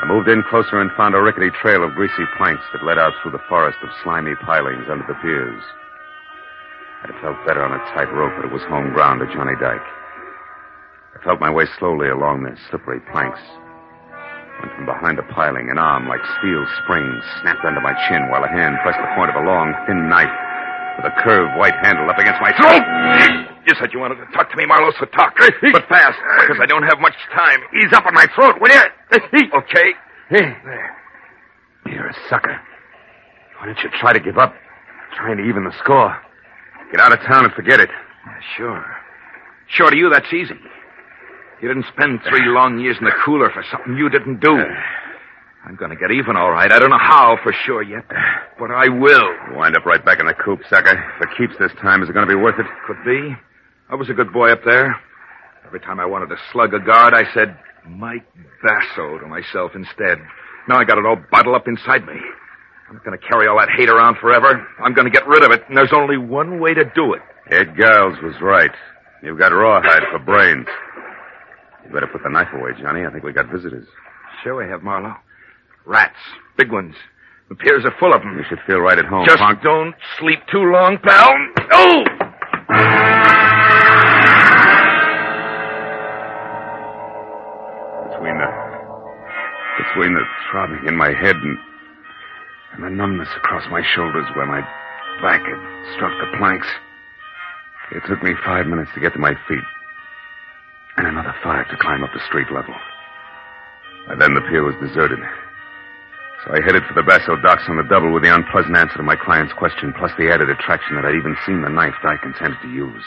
I 0.00 0.08
moved 0.08 0.28
in 0.28 0.42
closer 0.48 0.80
and 0.80 0.90
found 0.96 1.14
a 1.14 1.20
rickety 1.20 1.50
trail 1.60 1.84
of 1.84 1.92
greasy 1.92 2.24
planks 2.36 2.64
that 2.72 2.84
led 2.84 2.98
out 2.98 3.12
through 3.20 3.32
the 3.32 3.46
forest 3.48 3.78
of 3.82 3.88
slimy 4.02 4.34
pilings 4.44 4.88
under 4.88 5.04
the 5.06 5.16
piers. 5.20 5.62
I'd 7.04 7.12
have 7.12 7.20
felt 7.20 7.46
better 7.46 7.64
on 7.64 7.76
a 7.76 7.84
tight 7.92 8.12
rope, 8.12 8.32
but 8.36 8.48
it 8.48 8.52
was 8.52 8.64
home 8.64 8.92
ground 8.92 9.20
to 9.20 9.32
Johnny 9.32 9.56
Dyke. 9.60 9.88
I 11.16 11.24
felt 11.24 11.40
my 11.40 11.50
way 11.50 11.64
slowly 11.78 12.08
along 12.08 12.42
the 12.42 12.56
slippery 12.68 13.00
planks. 13.12 13.40
When 14.60 14.70
from 14.74 14.86
behind 14.86 15.18
a 15.18 15.26
piling, 15.34 15.68
an 15.70 15.78
arm 15.78 16.08
like 16.08 16.20
steel 16.40 16.64
springs 16.82 17.22
snapped 17.42 17.64
under 17.64 17.80
my 17.80 17.92
chin 18.08 18.28
while 18.30 18.42
a 18.44 18.48
hand 18.48 18.76
pressed 18.82 18.98
the 18.98 19.12
point 19.14 19.28
of 19.28 19.36
a 19.36 19.44
long, 19.44 19.74
thin 19.86 20.08
knife 20.08 20.32
with 20.96 21.12
a 21.12 21.14
curved 21.20 21.58
white 21.60 21.76
handle 21.84 22.08
up 22.08 22.16
against 22.16 22.40
my 22.40 22.52
throat. 22.56 22.80
You 23.68 23.74
said 23.78 23.92
you 23.92 24.00
wanted 24.00 24.16
to 24.16 24.26
talk 24.32 24.48
to 24.50 24.56
me, 24.56 24.64
Marlowe, 24.64 24.92
so 24.98 25.04
talk. 25.06 25.36
But 25.36 25.84
fast, 25.88 26.16
because 26.40 26.56
I 26.62 26.66
don't 26.66 26.84
have 26.84 26.98
much 27.00 27.16
time. 27.34 27.60
Ease 27.76 27.92
up 27.92 28.06
on 28.06 28.14
my 28.14 28.26
throat, 28.34 28.56
will 28.60 28.72
you? 28.72 28.82
Okay. 29.58 29.92
There. 30.30 30.96
You're 31.86 32.08
a 32.08 32.16
sucker. 32.30 32.58
Why 33.58 33.66
don't 33.66 33.78
you 33.82 33.90
try 34.00 34.12
to 34.12 34.20
give 34.20 34.38
up? 34.38 34.54
Trying 35.16 35.36
to 35.38 35.44
even 35.44 35.64
the 35.64 35.72
score. 35.78 36.16
Get 36.90 37.00
out 37.00 37.12
of 37.12 37.20
town 37.26 37.44
and 37.44 37.52
forget 37.54 37.80
it. 37.80 37.90
Sure. 38.56 38.84
Sure, 39.68 39.90
to 39.90 39.96
you, 39.96 40.08
that's 40.10 40.32
easy. 40.32 40.54
You 41.62 41.68
didn't 41.68 41.86
spend 41.92 42.20
three 42.28 42.46
long 42.46 42.78
years 42.78 42.96
in 42.98 43.04
the 43.04 43.14
cooler 43.24 43.50
for 43.50 43.64
something 43.70 43.96
you 43.96 44.10
didn't 44.10 44.40
do. 44.40 44.60
I'm 45.64 45.74
going 45.74 45.90
to 45.90 45.96
get 45.96 46.12
even, 46.12 46.36
all 46.36 46.52
right. 46.52 46.70
I 46.70 46.78
don't 46.78 46.90
know 46.90 47.00
how 47.00 47.38
for 47.42 47.52
sure 47.64 47.82
yet, 47.82 48.04
but 48.58 48.70
I 48.70 48.88
will. 48.88 49.56
Wind 49.56 49.76
up 49.76 49.84
right 49.84 50.04
back 50.04 50.20
in 50.20 50.26
the 50.26 50.34
coop, 50.34 50.60
sucker. 50.70 50.92
If 50.92 51.22
it 51.22 51.36
keeps 51.36 51.58
this 51.58 51.72
time, 51.80 52.02
is 52.02 52.08
it 52.08 52.12
going 52.12 52.28
to 52.28 52.32
be 52.32 52.40
worth 52.40 52.60
it? 52.60 52.66
Could 52.86 53.02
be. 53.04 53.34
I 53.88 53.94
was 53.94 54.10
a 54.10 54.14
good 54.14 54.32
boy 54.32 54.52
up 54.52 54.60
there. 54.64 54.94
Every 55.66 55.80
time 55.80 55.98
I 55.98 56.06
wanted 56.06 56.28
to 56.28 56.36
slug 56.52 56.74
a 56.74 56.78
guard, 56.78 57.14
I 57.14 57.24
said, 57.34 57.56
Mike 57.88 58.26
Basso 58.62 59.18
to 59.18 59.26
myself 59.26 59.72
instead. 59.74 60.18
Now 60.68 60.78
I 60.78 60.84
got 60.84 60.98
it 60.98 61.06
all 61.06 61.18
bottled 61.32 61.56
up 61.56 61.66
inside 61.66 62.06
me. 62.06 62.14
I'm 62.88 62.94
not 62.94 63.04
going 63.04 63.18
to 63.18 63.26
carry 63.26 63.48
all 63.48 63.58
that 63.58 63.70
hate 63.76 63.88
around 63.88 64.18
forever. 64.18 64.64
I'm 64.78 64.94
going 64.94 65.10
to 65.10 65.10
get 65.10 65.26
rid 65.26 65.42
of 65.42 65.50
it, 65.50 65.62
and 65.68 65.76
there's 65.76 65.92
only 65.92 66.16
one 66.18 66.60
way 66.60 66.74
to 66.74 66.84
do 66.94 67.14
it. 67.14 67.22
Ed 67.50 67.74
Giles 67.76 68.18
was 68.22 68.34
right. 68.40 68.70
You've 69.22 69.38
got 69.38 69.52
rawhide 69.52 70.04
for 70.12 70.20
brains. 70.20 70.66
You 71.86 71.92
better 71.94 72.06
put 72.06 72.22
the 72.22 72.30
knife 72.30 72.48
away, 72.52 72.70
Johnny. 72.80 73.04
I 73.04 73.10
think 73.10 73.24
we 73.24 73.32
got 73.32 73.46
visitors. 73.50 73.86
Sure 74.42 74.56
we 74.56 74.68
have, 74.70 74.82
Marlowe. 74.82 75.14
Rats. 75.84 76.16
Big 76.56 76.72
ones. 76.72 76.94
The 77.48 77.54
piers 77.54 77.84
are 77.84 77.94
full 78.00 78.12
of 78.12 78.22
them. 78.22 78.36
You 78.36 78.44
should 78.48 78.58
feel 78.66 78.80
right 78.80 78.98
at 78.98 79.04
home, 79.04 79.24
Just 79.26 79.38
punk. 79.38 79.62
don't 79.62 79.94
sleep 80.18 80.40
too 80.50 80.64
long, 80.72 80.98
pal. 80.98 81.32
Oh! 81.72 82.04
Between 88.10 88.38
the 88.38 88.48
between 89.78 90.14
the 90.14 90.24
throbbing 90.50 90.88
in 90.88 90.96
my 90.96 91.12
head 91.12 91.36
and 91.36 91.58
and 92.72 92.84
the 92.84 92.90
numbness 92.90 93.28
across 93.36 93.64
my 93.70 93.82
shoulders 93.94 94.26
where 94.34 94.46
my 94.46 94.60
back 95.22 95.40
had 95.40 95.60
struck 95.96 96.12
the 96.20 96.36
planks. 96.38 96.66
It 97.92 98.02
took 98.08 98.22
me 98.22 98.32
five 98.44 98.66
minutes 98.66 98.90
to 98.94 99.00
get 99.00 99.12
to 99.14 99.18
my 99.18 99.34
feet. 99.48 99.64
And 100.96 101.06
another 101.06 101.34
five 101.42 101.68
to 101.70 101.76
climb 101.76 102.02
up 102.04 102.10
the 102.12 102.24
street 102.26 102.48
level. 102.52 102.74
By 104.08 104.14
then 104.16 104.34
the 104.34 104.40
pier 104.48 104.64
was 104.64 104.74
deserted. 104.80 105.18
So 106.44 106.54
I 106.54 106.62
headed 106.64 106.84
for 106.86 106.94
the 106.94 107.02
Basso 107.02 107.36
docks 107.42 107.64
on 107.68 107.76
the 107.76 107.88
double 107.90 108.12
with 108.12 108.22
the 108.22 108.32
unpleasant 108.34 108.76
answer 108.76 108.96
to 108.96 109.02
my 109.02 109.16
client's 109.16 109.52
question, 109.52 109.92
plus 109.98 110.12
the 110.16 110.30
added 110.30 110.48
attraction 110.48 110.96
that 110.96 111.04
I'd 111.04 111.18
even 111.18 111.36
seen 111.44 111.60
the 111.60 111.68
knife 111.68 111.94
Dyke 112.02 112.22
intended 112.24 112.60
to 112.62 112.70
use. 112.70 113.04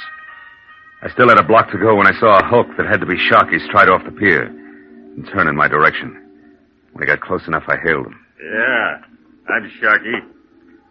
I 1.01 1.09
still 1.09 1.29
had 1.29 1.39
a 1.39 1.43
block 1.43 1.71
to 1.71 1.79
go 1.79 1.95
when 1.95 2.07
I 2.07 2.19
saw 2.19 2.37
a 2.37 2.43
hulk 2.43 2.67
that 2.77 2.85
had 2.85 2.99
to 2.99 3.07
be 3.07 3.17
Sharkey 3.17 3.57
stride 3.65 3.87
off 3.87 4.03
the 4.03 4.11
pier 4.11 4.43
and 4.43 5.25
turn 5.31 5.47
in 5.47 5.55
my 5.55 5.67
direction. 5.67 6.11
When 6.91 7.01
he 7.01 7.07
got 7.07 7.21
close 7.21 7.47
enough, 7.47 7.63
I 7.69 7.77
hailed 7.81 8.07
him. 8.07 8.19
Yeah, 8.43 9.01
I'm 9.55 9.71
Sharky. 9.79 10.19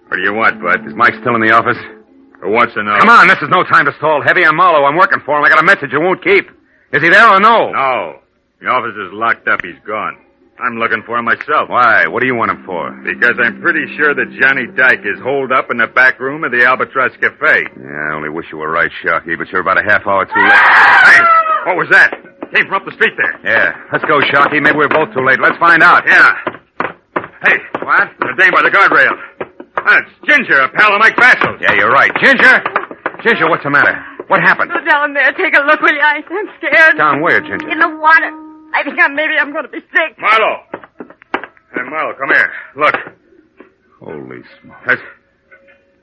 What 0.09 0.17
do 0.17 0.23
you 0.23 0.33
want, 0.33 0.63
bud? 0.63 0.89
Is 0.89 0.95
Mike 0.97 1.15
still 1.21 1.37
in 1.37 1.43
the 1.43 1.53
office? 1.53 1.77
Who 2.41 2.51
wants 2.51 2.73
to 2.75 2.83
know? 2.83 2.97
Come 2.99 3.11
on, 3.11 3.29
this 3.29 3.43
is 3.43 3.51
no 3.51 3.63
time 3.65 3.85
to 3.85 3.93
stall. 3.99 4.23
Heavy 4.23 4.45
and 4.45 4.57
Marlowe, 4.57 4.87
I'm 4.87 4.97
working 4.97 5.21
for 5.27 5.37
him. 5.37 5.45
I 5.45 5.51
got 5.51 5.61
a 5.61 5.67
message 5.67 5.93
you 5.93 6.01
won't 6.01 6.25
keep. 6.25 6.49
Is 6.93 7.03
he 7.03 7.09
there 7.11 7.29
or 7.29 7.41
no? 7.41 7.71
No. 7.71 8.21
The 8.61 8.67
office 8.69 8.97
is 8.97 9.13
locked 9.13 9.47
up. 9.49 9.61
He's 9.63 9.79
gone. 9.87 10.17
I'm 10.59 10.75
looking 10.81 11.03
for 11.07 11.19
him 11.19 11.27
myself. 11.27 11.69
Why? 11.71 12.09
What 12.09 12.19
do 12.21 12.27
you 12.27 12.35
want 12.35 12.51
him 12.51 12.65
for? 12.67 12.91
Because 13.07 13.39
I'm 13.39 13.61
pretty 13.63 13.87
sure 13.97 14.11
that 14.15 14.27
Johnny 14.43 14.67
Dyke 14.75 15.07
is 15.07 15.21
holed 15.23 15.53
up 15.53 15.71
in 15.71 15.77
the 15.79 15.87
back 15.87 16.19
room 16.19 16.43
of 16.43 16.51
the 16.51 16.65
Albatross 16.67 17.15
Cafe. 17.23 17.63
Yeah, 17.79 18.11
I 18.11 18.15
only 18.17 18.29
wish 18.29 18.47
you 18.51 18.59
were 18.59 18.71
right, 18.71 18.91
Sharky, 19.05 19.39
but 19.39 19.47
you're 19.55 19.61
about 19.61 19.79
a 19.79 19.87
half 19.87 20.03
hour 20.03 20.27
too 20.27 20.35
late. 20.35 20.51
Hey, 20.51 21.21
what 21.71 21.77
was 21.79 21.87
that? 21.95 22.11
Came 22.51 22.67
from 22.67 22.75
up 22.75 22.85
the 22.89 22.97
street 22.99 23.15
there. 23.15 23.39
Yeah, 23.47 23.71
let's 23.93 24.03
go, 24.11 24.19
Sharky. 24.19 24.59
Maybe 24.59 24.75
we're 24.75 24.89
both 24.91 25.15
too 25.15 25.23
late. 25.23 25.39
Let's 25.39 25.59
find 25.63 25.79
out. 25.83 26.03
Yeah. 26.09 26.33
Hey, 27.47 27.57
what? 27.85 28.11
The 28.19 28.35
dame 28.35 28.51
by 28.51 28.67
the 28.67 28.75
guardrail. 28.75 29.15
That's 29.79 30.11
Ginger, 30.27 30.59
a 30.59 30.69
pal 30.75 30.91
of 30.93 30.99
Mike 30.99 31.15
Basso's. 31.17 31.61
Yeah, 31.63 31.75
you're 31.79 31.93
right. 31.93 32.11
Ginger! 32.19 32.59
Ginger, 33.23 33.49
what's 33.49 33.63
the 33.63 33.71
matter? 33.71 33.95
What 34.29 34.41
happened? 34.41 34.71
Go 34.71 34.85
down 34.85 35.15
there. 35.15 35.33
Take 35.33 35.57
a 35.57 35.63
look, 35.63 35.81
will 35.81 35.93
you? 35.93 36.01
I- 36.01 36.23
I'm 36.29 36.49
scared. 36.59 36.97
Down 36.99 37.21
where, 37.23 37.41
Ginger? 37.41 37.69
In 37.71 37.79
the 37.79 37.89
water. 37.89 38.31
I 38.75 38.83
think 38.85 38.99
I'm, 39.01 39.15
maybe 39.15 39.33
I'm 39.41 39.53
going 39.53 39.65
to 39.65 39.71
be 39.71 39.81
sick. 39.81 40.19
Marlowe. 40.19 40.61
Hey, 41.75 41.83
Marlowe, 41.89 42.15
come 42.19 42.29
here. 42.35 42.53
Look. 42.77 42.95
Holy 44.01 44.43
smoke. 44.63 44.77
That's, 44.87 45.01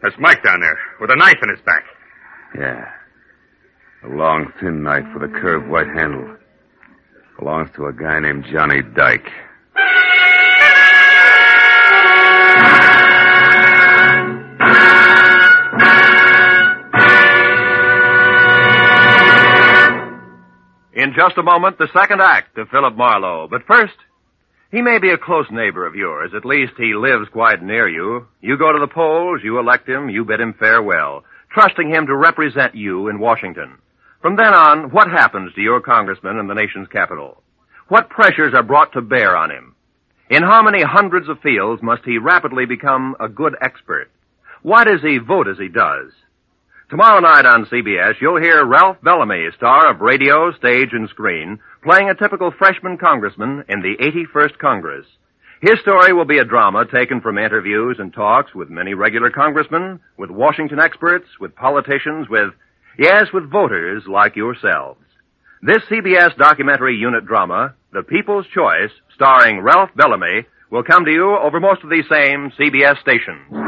that's 0.01 0.15
Mike 0.19 0.43
down 0.43 0.59
there 0.61 0.77
with 0.99 1.11
a 1.11 1.15
knife 1.15 1.37
in 1.43 1.49
his 1.49 1.59
back. 1.65 1.83
Yeah. 2.57 2.85
A 4.03 4.07
long, 4.09 4.51
thin 4.59 4.83
knife 4.83 5.05
with 5.13 5.23
a 5.29 5.33
curved 5.33 5.67
white 5.69 5.87
handle. 5.87 6.35
Belongs 7.39 7.69
to 7.75 7.85
a 7.85 7.93
guy 7.93 8.19
named 8.19 8.45
Johnny 8.51 8.81
Dyke. 8.95 9.27
Just 21.15 21.37
a 21.37 21.43
moment, 21.43 21.77
the 21.77 21.89
second 21.93 22.21
act 22.21 22.57
of 22.57 22.69
Philip 22.69 22.95
Marlowe. 22.95 23.47
But 23.49 23.65
first, 23.67 23.95
he 24.71 24.81
may 24.81 24.99
be 24.99 25.09
a 25.09 25.17
close 25.17 25.47
neighbor 25.49 25.85
of 25.85 25.95
yours. 25.95 26.31
At 26.35 26.45
least 26.45 26.73
he 26.77 26.93
lives 26.93 27.29
quite 27.31 27.63
near 27.63 27.87
you. 27.87 28.27
You 28.41 28.57
go 28.57 28.73
to 28.73 28.79
the 28.79 28.93
polls, 28.93 29.41
you 29.43 29.57
elect 29.59 29.87
him, 29.87 30.09
you 30.09 30.25
bid 30.25 30.41
him 30.41 30.53
farewell, 30.59 31.23
trusting 31.51 31.89
him 31.89 32.07
to 32.07 32.15
represent 32.15 32.75
you 32.75 33.07
in 33.07 33.19
Washington. 33.19 33.77
From 34.21 34.35
then 34.35 34.53
on, 34.53 34.91
what 34.91 35.09
happens 35.09 35.53
to 35.53 35.61
your 35.61 35.81
congressman 35.81 36.37
in 36.37 36.47
the 36.47 36.53
nation's 36.53 36.87
capital? 36.89 37.41
What 37.87 38.09
pressures 38.09 38.53
are 38.53 38.63
brought 38.63 38.91
to 38.93 39.01
bear 39.01 39.37
on 39.37 39.51
him? 39.51 39.75
In 40.29 40.41
how 40.41 40.63
many 40.63 40.81
hundreds 40.83 41.29
of 41.29 41.39
fields 41.41 41.83
must 41.83 42.03
he 42.03 42.17
rapidly 42.17 42.65
become 42.65 43.15
a 43.19 43.29
good 43.29 43.55
expert? 43.61 44.09
Why 44.63 44.83
does 44.83 45.01
he 45.01 45.19
vote 45.19 45.47
as 45.47 45.59
he 45.59 45.67
does? 45.67 46.11
Tomorrow 46.87 47.19
night 47.19 47.47
on 47.47 47.65
CBS, 47.65 48.21
you'll 48.21 48.39
hear 48.39 48.63
Ralph 48.63 48.97
Bellamy, 49.01 49.47
star 49.57 49.89
of 49.89 50.01
radio, 50.01 50.51
stage, 50.51 50.89
and 50.91 51.09
screen, 51.09 51.57
playing 51.83 52.11
a 52.11 52.13
typical 52.13 52.51
freshman 52.51 52.99
congressman 52.99 53.63
in 53.67 53.81
the 53.81 53.95
81st 53.99 54.59
Congress. 54.59 55.07
His 55.61 55.79
story 55.79 56.13
will 56.13 56.25
be 56.25 56.37
a 56.37 56.45
drama 56.45 56.85
taken 56.85 57.21
from 57.21 57.39
interviews 57.39 57.95
and 57.97 58.13
talks 58.13 58.53
with 58.53 58.69
many 58.69 58.93
regular 58.93 59.31
congressmen, 59.31 59.99
with 60.15 60.29
Washington 60.29 60.79
experts, 60.79 61.25
with 61.39 61.55
politicians, 61.55 62.27
with, 62.29 62.53
yes, 62.99 63.29
with 63.33 63.49
voters 63.49 64.03
like 64.07 64.35
yourselves. 64.35 65.01
This 65.63 65.81
CBS 65.89 66.37
documentary 66.37 66.97
unit 66.97 67.25
drama, 67.25 67.73
The 67.93 68.03
People's 68.03 68.45
Choice, 68.53 68.91
starring 69.15 69.61
Ralph 69.61 69.89
Bellamy, 69.95 70.45
will 70.69 70.83
come 70.83 71.05
to 71.05 71.11
you 71.11 71.35
over 71.35 71.59
most 71.59 71.83
of 71.83 71.89
these 71.89 72.05
same 72.11 72.51
CBS 72.59 72.99
stations. 73.01 73.64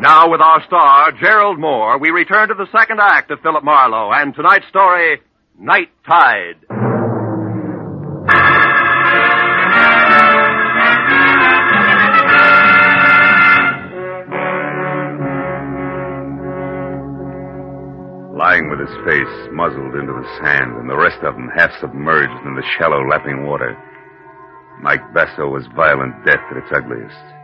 Now, 0.00 0.28
with 0.28 0.40
our 0.40 0.62
star, 0.66 1.12
Gerald 1.12 1.58
Mohr, 1.58 2.00
we 2.00 2.10
return 2.10 2.48
to 2.48 2.54
the 2.54 2.66
second 2.76 3.00
act 3.00 3.30
of 3.30 3.40
Philip 3.40 3.64
Marlowe 3.64 4.12
and 4.12 4.34
tonight's 4.34 4.66
story, 4.68 5.20
Night 5.58 5.88
Tide. 6.06 6.56
Lying 18.36 18.68
with 18.68 18.80
his 18.80 18.96
face 19.06 19.48
muzzled 19.52 19.94
into 19.94 20.12
the 20.12 20.28
sand 20.42 20.76
and 20.76 20.90
the 20.90 20.96
rest 20.98 21.22
of 21.22 21.34
him 21.34 21.48
half 21.56 21.70
submerged 21.80 22.44
in 22.44 22.56
the 22.56 22.64
shallow 22.76 23.08
lapping 23.08 23.46
water, 23.46 23.78
Mike 24.82 25.14
Basso 25.14 25.48
was 25.48 25.64
violent 25.74 26.26
death 26.26 26.42
at 26.50 26.56
its 26.58 26.72
ugliest. 26.74 27.43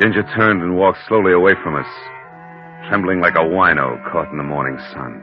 Ginger 0.00 0.24
turned 0.32 0.64
and 0.64 0.80
walked 0.80 0.96
slowly 1.06 1.36
away 1.36 1.52
from 1.62 1.76
us, 1.76 1.86
trembling 2.88 3.20
like 3.20 3.36
a 3.36 3.44
wino 3.44 4.00
caught 4.08 4.32
in 4.32 4.40
the 4.40 4.48
morning 4.48 4.80
sun. 4.96 5.20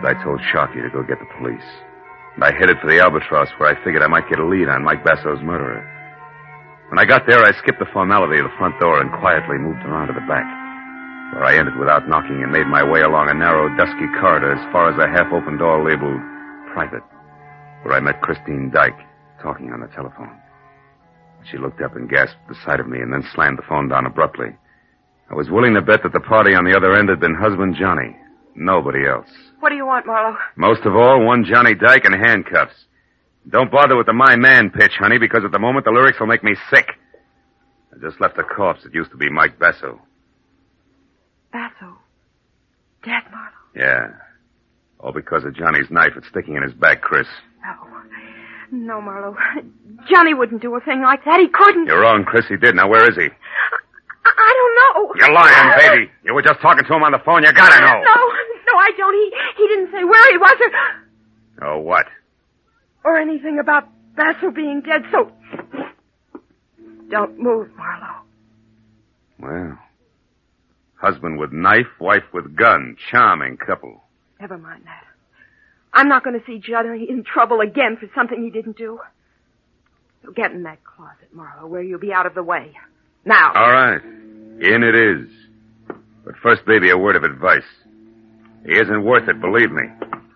And 0.00 0.08
I 0.08 0.16
told 0.24 0.40
Sharky 0.40 0.80
to 0.80 0.88
go 0.88 1.04
get 1.04 1.20
the 1.20 1.28
police. 1.36 1.68
And 2.34 2.44
I 2.48 2.56
headed 2.56 2.80
for 2.80 2.88
the 2.88 2.96
Albatross 2.98 3.52
where 3.60 3.68
I 3.68 3.76
figured 3.84 4.00
I 4.00 4.08
might 4.08 4.28
get 4.32 4.40
a 4.40 4.46
lead 4.48 4.72
on 4.72 4.88
Mike 4.88 5.04
Basso's 5.04 5.44
murderer. 5.44 5.84
When 6.88 6.98
I 6.98 7.04
got 7.04 7.28
there, 7.28 7.44
I 7.44 7.52
skipped 7.60 7.78
the 7.78 7.92
formality 7.92 8.40
of 8.40 8.48
the 8.48 8.56
front 8.56 8.80
door 8.80 9.04
and 9.04 9.12
quietly 9.20 9.60
moved 9.60 9.84
around 9.84 10.08
to 10.08 10.16
the 10.16 10.24
back, 10.24 10.48
where 11.36 11.44
I 11.44 11.60
entered 11.60 11.76
without 11.76 12.08
knocking 12.08 12.40
and 12.40 12.52
made 12.52 12.66
my 12.66 12.80
way 12.82 13.02
along 13.04 13.28
a 13.28 13.34
narrow, 13.36 13.68
dusky 13.76 14.08
corridor 14.16 14.56
as 14.56 14.72
far 14.72 14.88
as 14.88 14.96
a 14.96 15.12
half-open 15.12 15.60
door 15.60 15.84
labeled 15.84 16.24
Private, 16.72 17.04
where 17.84 17.94
I 17.94 18.00
met 18.00 18.22
Christine 18.22 18.72
Dyke 18.72 18.98
talking 19.42 19.76
on 19.76 19.80
the 19.80 19.92
telephone. 19.92 20.40
She 21.50 21.58
looked 21.58 21.80
up 21.82 21.96
and 21.96 22.08
gasped 22.08 22.36
at 22.42 22.48
the 22.48 22.60
sight 22.64 22.80
of 22.80 22.88
me 22.88 22.98
and 23.00 23.12
then 23.12 23.24
slammed 23.34 23.58
the 23.58 23.68
phone 23.68 23.88
down 23.88 24.06
abruptly. 24.06 24.56
I 25.30 25.34
was 25.34 25.50
willing 25.50 25.74
to 25.74 25.82
bet 25.82 26.02
that 26.02 26.12
the 26.12 26.20
party 26.20 26.54
on 26.54 26.64
the 26.64 26.76
other 26.76 26.96
end 26.96 27.08
had 27.08 27.20
been 27.20 27.34
husband 27.34 27.76
Johnny. 27.78 28.16
Nobody 28.54 29.06
else. 29.06 29.28
What 29.60 29.70
do 29.70 29.76
you 29.76 29.86
want, 29.86 30.06
Marlowe? 30.06 30.36
Most 30.56 30.82
of 30.84 30.94
all, 30.94 31.24
one 31.24 31.44
Johnny 31.44 31.74
Dyke 31.74 32.04
in 32.04 32.12
handcuffs. 32.12 32.74
Don't 33.48 33.70
bother 33.70 33.96
with 33.96 34.06
the 34.06 34.12
my 34.12 34.36
man 34.36 34.70
pitch, 34.70 34.92
honey, 34.98 35.18
because 35.18 35.42
at 35.44 35.52
the 35.52 35.58
moment 35.58 35.84
the 35.84 35.90
lyrics 35.90 36.20
will 36.20 36.26
make 36.26 36.44
me 36.44 36.54
sick. 36.70 36.86
I 37.92 37.98
just 38.00 38.20
left 38.20 38.38
a 38.38 38.42
corpse 38.44 38.82
that 38.84 38.94
used 38.94 39.10
to 39.10 39.16
be 39.16 39.30
Mike 39.30 39.58
Basso. 39.58 40.00
Basso. 41.52 41.98
Dead, 43.04 43.22
Marlowe. 43.30 43.50
Yeah. 43.76 44.08
All 45.00 45.12
because 45.12 45.44
of 45.44 45.54
Johnny's 45.54 45.90
knife 45.90 46.12
that's 46.14 46.28
sticking 46.28 46.56
in 46.56 46.62
his 46.62 46.72
back, 46.72 47.02
Chris. 47.02 47.26
No. 47.62 47.94
No, 48.74 49.00
Marlowe. 49.00 49.36
Johnny 50.10 50.34
wouldn't 50.34 50.60
do 50.62 50.74
a 50.74 50.80
thing 50.80 51.00
like 51.02 51.24
that. 51.24 51.38
He 51.40 51.48
couldn't. 51.48 51.86
You're 51.86 52.00
wrong, 52.00 52.24
Chris. 52.24 52.44
He 52.48 52.56
did. 52.56 52.74
Now, 52.74 52.88
where 52.88 53.08
is 53.08 53.16
he? 53.16 53.22
I, 53.22 54.30
I 54.36 54.52
don't 54.58 54.74
know. 55.06 55.14
You're 55.16 55.32
lying, 55.32 55.78
baby. 55.78 56.10
You 56.24 56.34
were 56.34 56.42
just 56.42 56.60
talking 56.60 56.84
to 56.84 56.94
him 56.94 57.02
on 57.02 57.12
the 57.12 57.20
phone. 57.24 57.42
You 57.44 57.52
gotta 57.52 57.80
know. 57.80 57.92
No, 58.02 58.14
no, 58.14 58.78
I 58.78 58.90
don't. 58.96 59.14
He 59.14 59.62
he 59.62 59.68
didn't 59.68 59.92
say 59.92 60.02
where 60.04 60.32
he 60.32 60.38
was 60.38 60.56
or 61.60 61.66
Oh, 61.68 61.78
what? 61.78 62.06
or 63.04 63.18
anything 63.18 63.58
about 63.58 63.86
Basso 64.16 64.50
being 64.50 64.80
dead. 64.80 65.02
So 65.12 65.30
don't 67.10 67.38
move, 67.38 67.68
Marlowe. 67.76 68.22
Well, 69.38 69.78
husband 70.96 71.38
with 71.38 71.52
knife, 71.52 71.86
wife 72.00 72.24
with 72.32 72.56
gun. 72.56 72.96
Charming 73.10 73.56
couple. 73.58 74.02
Never 74.40 74.56
mind 74.58 74.84
that. 74.86 75.04
I'm 75.94 76.08
not 76.08 76.24
going 76.24 76.38
to 76.38 76.44
see 76.44 76.58
Johnny 76.58 77.06
in 77.08 77.22
trouble 77.22 77.60
again 77.60 77.96
for 77.98 78.10
something 78.16 78.42
he 78.42 78.50
didn't 78.50 78.76
do. 78.76 78.98
So 80.24 80.32
get 80.32 80.50
in 80.50 80.64
that 80.64 80.82
closet, 80.82 81.28
Marlowe, 81.32 81.68
where 81.68 81.82
you'll 81.82 82.00
be 82.00 82.12
out 82.12 82.26
of 82.26 82.34
the 82.34 82.42
way. 82.42 82.72
Now. 83.24 83.52
All 83.54 83.70
right. 83.70 84.02
In 84.02 84.82
it 84.82 84.96
is. 84.96 85.28
But 86.24 86.34
first, 86.42 86.66
baby, 86.66 86.90
a 86.90 86.98
word 86.98 87.14
of 87.14 87.22
advice. 87.22 87.62
He 88.66 88.72
isn't 88.72 89.04
worth 89.04 89.28
it, 89.28 89.40
believe 89.40 89.70
me. 89.70 89.84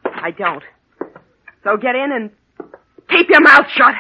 I 0.05 0.31
don't. 0.31 0.63
So 1.65 1.77
get 1.77 1.97
in 1.97 2.13
and 2.13 2.31
keep 3.11 3.29
your 3.29 3.41
mouth 3.41 3.67
shut. 3.75 3.95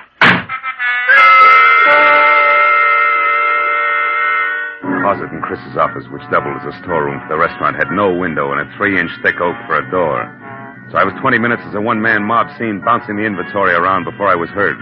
The 4.83 5.01
closet 5.03 5.33
in 5.33 5.40
Chris's 5.42 5.77
office, 5.77 6.05
which 6.12 6.23
doubled 6.31 6.57
as 6.61 6.75
a 6.75 6.79
storeroom 6.85 7.21
for 7.27 7.35
the 7.35 7.40
restaurant, 7.40 7.77
had 7.77 7.90
no 7.90 8.14
window 8.14 8.53
and 8.53 8.61
a 8.61 8.77
three-inch 8.77 9.11
thick 9.23 9.40
oak 9.40 9.57
for 9.66 9.79
a 9.79 9.90
door. 9.90 10.48
So 10.88 10.96
I 10.96 11.05
was 11.05 11.12
20 11.20 11.37
minutes 11.37 11.61
as 11.68 11.77
a 11.77 11.85
one-man 11.85 12.24
mob 12.24 12.48
scene 12.57 12.81
bouncing 12.81 13.20
the 13.20 13.29
inventory 13.29 13.77
around 13.77 14.09
before 14.09 14.24
I 14.24 14.40
was 14.40 14.48
heard. 14.57 14.81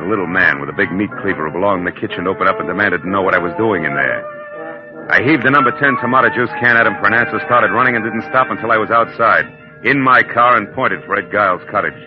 A 0.00 0.08
little 0.08 0.26
man 0.26 0.56
with 0.56 0.72
a 0.72 0.76
big 0.76 0.88
meat 0.88 1.12
cleaver 1.20 1.44
who 1.44 1.52
belonged 1.52 1.84
in 1.84 1.88
the 1.92 2.00
kitchen 2.00 2.24
opened 2.24 2.48
up 2.48 2.56
and 2.56 2.64
demanded 2.64 3.04
to 3.04 3.10
know 3.12 3.20
what 3.20 3.36
I 3.36 3.42
was 3.42 3.52
doing 3.60 3.84
in 3.84 3.92
there. 3.92 4.24
I 5.12 5.20
heaved 5.20 5.44
the 5.44 5.52
number 5.52 5.68
10 5.68 6.00
tomato 6.00 6.32
juice 6.32 6.48
can 6.64 6.80
at 6.80 6.88
him 6.88 6.96
for 6.96 7.12
an 7.12 7.16
answer, 7.16 7.36
started 7.44 7.76
running, 7.76 7.96
and 7.96 8.04
didn't 8.04 8.24
stop 8.32 8.48
until 8.48 8.72
I 8.72 8.80
was 8.80 8.88
outside, 8.88 9.44
in 9.84 10.00
my 10.00 10.22
car, 10.22 10.56
and 10.56 10.72
pointed 10.72 11.04
for 11.04 11.20
Ed 11.20 11.28
Giles' 11.28 11.60
cottage. 11.68 12.00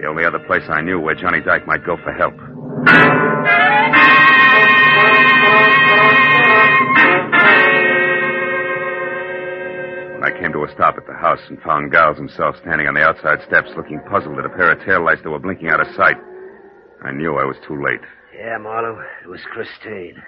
The 0.00 0.08
only 0.08 0.24
other 0.24 0.40
place 0.40 0.64
I 0.72 0.80
knew 0.80 1.00
where 1.00 1.14
Johnny 1.14 1.44
Dyke 1.44 1.66
might 1.66 1.84
go 1.84 2.00
for 2.00 2.12
help. 2.16 2.40
Stop 10.74 10.96
at 10.98 11.06
the 11.06 11.14
house 11.14 11.40
and 11.48 11.60
found 11.62 11.92
Giles 11.92 12.16
himself 12.16 12.56
standing 12.60 12.86
on 12.86 12.94
the 12.94 13.02
outside 13.02 13.38
steps 13.46 13.70
looking 13.76 14.00
puzzled 14.10 14.38
at 14.38 14.44
a 14.44 14.48
pair 14.50 14.72
of 14.72 14.78
taillights 14.80 15.22
that 15.22 15.30
were 15.30 15.38
blinking 15.38 15.68
out 15.68 15.80
of 15.80 15.86
sight, 15.94 16.16
I 17.02 17.12
knew 17.12 17.36
I 17.36 17.44
was 17.44 17.56
too 17.66 17.80
late. 17.80 18.00
Yeah, 18.36 18.58
Marlowe, 18.58 19.00
it 19.22 19.28
was 19.28 19.40
Christine. 19.52 20.22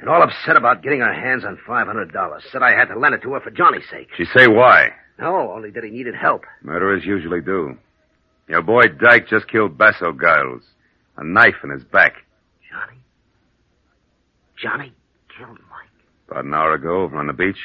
And 0.00 0.08
all 0.08 0.22
upset 0.22 0.56
about 0.56 0.82
getting 0.82 1.00
her 1.00 1.14
hands 1.14 1.44
on 1.44 1.58
$500. 1.66 2.12
Said 2.50 2.62
I 2.62 2.72
had 2.72 2.86
to 2.86 2.98
lend 2.98 3.14
it 3.14 3.22
to 3.22 3.32
her 3.32 3.40
for 3.40 3.50
Johnny's 3.50 3.88
sake. 3.90 4.08
She 4.16 4.24
say 4.36 4.46
why? 4.46 4.90
No, 5.18 5.52
only 5.52 5.70
that 5.70 5.84
he 5.84 5.90
needed 5.90 6.14
help. 6.14 6.42
Murderers 6.62 7.04
usually 7.04 7.40
do. 7.40 7.78
Your 8.48 8.62
boy 8.62 8.82
Dyke 8.88 9.28
just 9.28 9.48
killed 9.48 9.78
Basso 9.78 10.12
Giles. 10.12 10.62
A 11.16 11.24
knife 11.24 11.56
in 11.64 11.70
his 11.70 11.84
back. 11.84 12.12
Johnny? 12.70 13.00
Johnny 14.62 14.92
killed 15.36 15.58
Mike. 15.70 15.88
About 16.28 16.44
an 16.44 16.52
hour 16.52 16.74
ago 16.74 17.02
over 17.02 17.16
on 17.16 17.26
the 17.26 17.32
beach. 17.32 17.56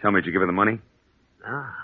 Tell 0.00 0.10
me, 0.10 0.20
did 0.20 0.26
you 0.26 0.32
give 0.32 0.40
her 0.40 0.46
the 0.46 0.52
money? 0.52 0.80
Ah. 1.46 1.74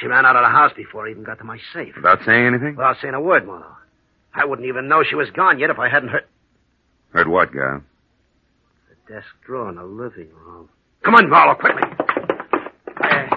She 0.00 0.06
ran 0.06 0.26
out 0.26 0.36
of 0.36 0.42
the 0.42 0.48
house 0.48 0.72
before 0.76 1.06
I 1.06 1.10
even 1.10 1.22
got 1.24 1.38
to 1.38 1.44
my 1.44 1.58
safe. 1.72 1.94
Without 1.96 2.18
saying 2.26 2.46
anything? 2.46 2.76
Without 2.76 2.96
saying 3.00 3.14
a 3.14 3.20
word, 3.20 3.46
Marlowe. 3.46 3.76
I 4.34 4.44
wouldn't 4.44 4.66
even 4.68 4.88
know 4.88 5.04
she 5.08 5.14
was 5.14 5.30
gone 5.30 5.58
yet 5.60 5.70
if 5.70 5.78
I 5.78 5.88
hadn't 5.88 6.08
heard 6.08 6.24
Heard 7.12 7.28
what, 7.28 7.52
Giles? 7.52 7.82
the 8.88 9.12
desk 9.14 9.28
drawer 9.46 9.68
in 9.68 9.76
the 9.76 9.84
living 9.84 10.28
room. 10.34 10.68
Come 11.04 11.14
on, 11.14 11.30
Marlowe, 11.30 11.54
quickly. 11.54 11.82
I 12.98 13.28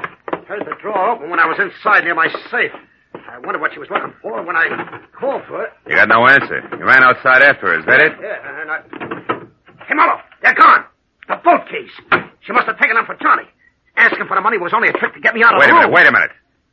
heard 0.48 0.66
the 0.66 0.76
drawer 0.82 1.12
open 1.12 1.30
when 1.30 1.40
I 1.40 1.46
was 1.46 1.58
inside 1.60 2.04
near 2.04 2.16
my 2.16 2.28
safe. 2.50 2.72
I 3.14 3.38
wondered 3.40 3.62
what 3.62 3.74
she 3.74 3.80
was 3.80 3.90
looking 3.92 4.14
for 4.22 4.42
when 4.44 4.56
I 4.56 5.02
called 5.20 5.44
for 5.48 5.64
it. 5.64 5.70
You 5.88 5.96
got 5.96 6.08
no 6.10 6.26
answer. 6.28 6.62
You 6.80 6.86
ran 6.86 7.04
outside 7.04 7.44
after 7.44 7.68
her, 7.68 7.80
is 7.80 7.86
that 7.86 8.02
it? 8.02 8.14
Yeah, 8.20 8.62
and 8.62 8.72
I... 8.72 8.80
Hey, 9.86 9.94
Marlowe, 9.94 10.22
they're 10.42 10.56
gone. 10.56 10.86
The 11.28 11.36
boat 11.44 11.62
keys. 11.70 11.92
She 12.42 12.52
must 12.54 12.66
have 12.68 12.80
taken 12.80 12.96
them 12.96 13.06
for 13.06 13.16
Johnny. 13.22 13.44
Asking 13.98 14.28
for 14.28 14.36
the 14.36 14.42
money 14.42 14.58
was 14.58 14.72
only 14.74 14.90
a 14.90 14.94
trick 14.94 15.14
to 15.16 15.20
get 15.20 15.34
me 15.34 15.44
out 15.44 15.54
of 15.56 15.60
Wait 15.60 15.68
the 15.68 15.74
a 15.74 15.80
minute, 15.82 15.92
wait 15.92 16.08
a 16.08 16.12
minute. 16.12 16.32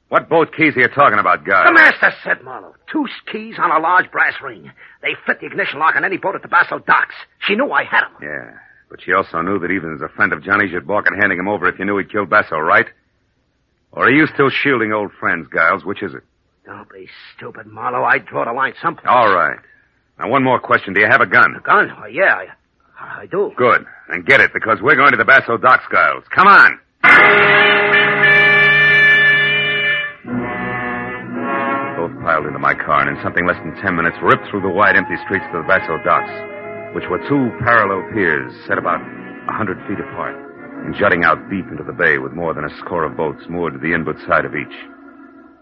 What 0.08 0.28
boat 0.28 0.54
keys 0.54 0.76
are 0.76 0.80
you 0.80 0.88
talking 0.88 1.18
about, 1.18 1.44
Giles? 1.46 1.66
The 1.66 1.72
master 1.72 2.12
said, 2.22 2.44
Marlowe. 2.44 2.74
Two 2.92 3.06
keys 3.32 3.56
on 3.58 3.70
a 3.72 3.80
large 3.80 4.10
brass 4.12 4.34
ring. 4.42 4.70
They 5.02 5.14
fit 5.26 5.40
the 5.40 5.46
ignition 5.46 5.78
lock 5.80 5.96
on 5.96 6.04
any 6.04 6.18
boat 6.18 6.34
at 6.36 6.42
the 6.42 6.48
Basso 6.48 6.78
docks. 6.78 7.14
She 7.48 7.56
knew 7.56 7.70
I 7.72 7.84
had 7.84 8.02
them. 8.02 8.12
Yeah, 8.22 8.52
but 8.90 9.00
she 9.02 9.12
also 9.14 9.40
knew 9.40 9.58
that 9.58 9.70
even 9.70 9.94
as 9.94 10.02
a 10.02 10.08
friend 10.14 10.32
of 10.32 10.42
Johnny's, 10.44 10.70
you'd 10.70 10.86
balk 10.86 11.06
at 11.06 11.14
handing 11.18 11.38
him 11.38 11.48
over 11.48 11.66
if 11.66 11.78
you 11.78 11.86
knew 11.86 11.96
he'd 11.98 12.12
killed 12.12 12.28
Basso, 12.30 12.58
right? 12.58 12.86
Or 13.92 14.06
are 14.06 14.10
you 14.12 14.26
still 14.34 14.50
shielding 14.50 14.92
old 14.92 15.12
friends, 15.18 15.48
Giles? 15.52 15.84
Which 15.84 16.02
is 16.02 16.14
it? 16.14 16.22
Don't 16.66 16.90
be 16.92 17.08
stupid, 17.36 17.66
Marlowe. 17.66 18.04
I'd 18.04 18.26
draw 18.26 18.44
the 18.44 18.52
line 18.52 18.74
someplace. 18.82 19.06
All 19.08 19.32
right. 19.34 19.58
Now, 20.18 20.28
one 20.28 20.44
more 20.44 20.60
question. 20.60 20.94
Do 20.94 21.00
you 21.00 21.08
have 21.10 21.20
a 21.22 21.26
gun? 21.26 21.56
A 21.56 21.60
gun? 21.60 21.90
Oh, 22.02 22.06
yeah, 22.06 22.44
I, 22.98 23.22
I 23.22 23.26
do. 23.26 23.52
Good. 23.56 23.84
Then 24.10 24.22
get 24.22 24.40
it, 24.40 24.52
because 24.52 24.78
we're 24.80 24.96
going 24.96 25.10
to 25.12 25.16
the 25.16 25.24
Basso 25.24 25.56
docks, 25.56 25.84
Giles. 25.90 26.24
Come 26.30 26.46
on. 26.46 26.78
Both 31.96 32.14
piled 32.20 32.46
into 32.46 32.58
my 32.58 32.74
car, 32.74 33.00
and 33.06 33.16
in 33.16 33.22
something 33.22 33.46
less 33.46 33.56
than 33.64 33.76
ten 33.80 33.96
minutes, 33.96 34.16
ripped 34.22 34.48
through 34.50 34.62
the 34.62 34.68
wide, 34.68 34.96
empty 34.96 35.16
streets 35.24 35.44
to 35.52 35.58
the 35.58 35.68
Basso 35.68 35.96
docks, 36.04 36.32
which 36.94 37.08
were 37.08 37.22
two 37.28 37.50
parallel 37.64 38.04
piers 38.12 38.52
set 38.66 38.78
about 38.78 39.00
a 39.00 39.52
hundred 39.52 39.78
feet 39.88 40.00
apart, 40.00 40.36
and 40.84 40.94
jutting 40.94 41.24
out 41.24 41.50
deep 41.50 41.66
into 41.70 41.84
the 41.84 41.92
bay 41.92 42.18
with 42.18 42.32
more 42.32 42.54
than 42.54 42.64
a 42.64 42.76
score 42.78 43.04
of 43.04 43.16
boats 43.16 43.44
moored 43.48 43.72
to 43.74 43.78
the 43.78 43.92
inboard 43.94 44.18
side 44.26 44.44
of 44.44 44.54
each. 44.54 44.76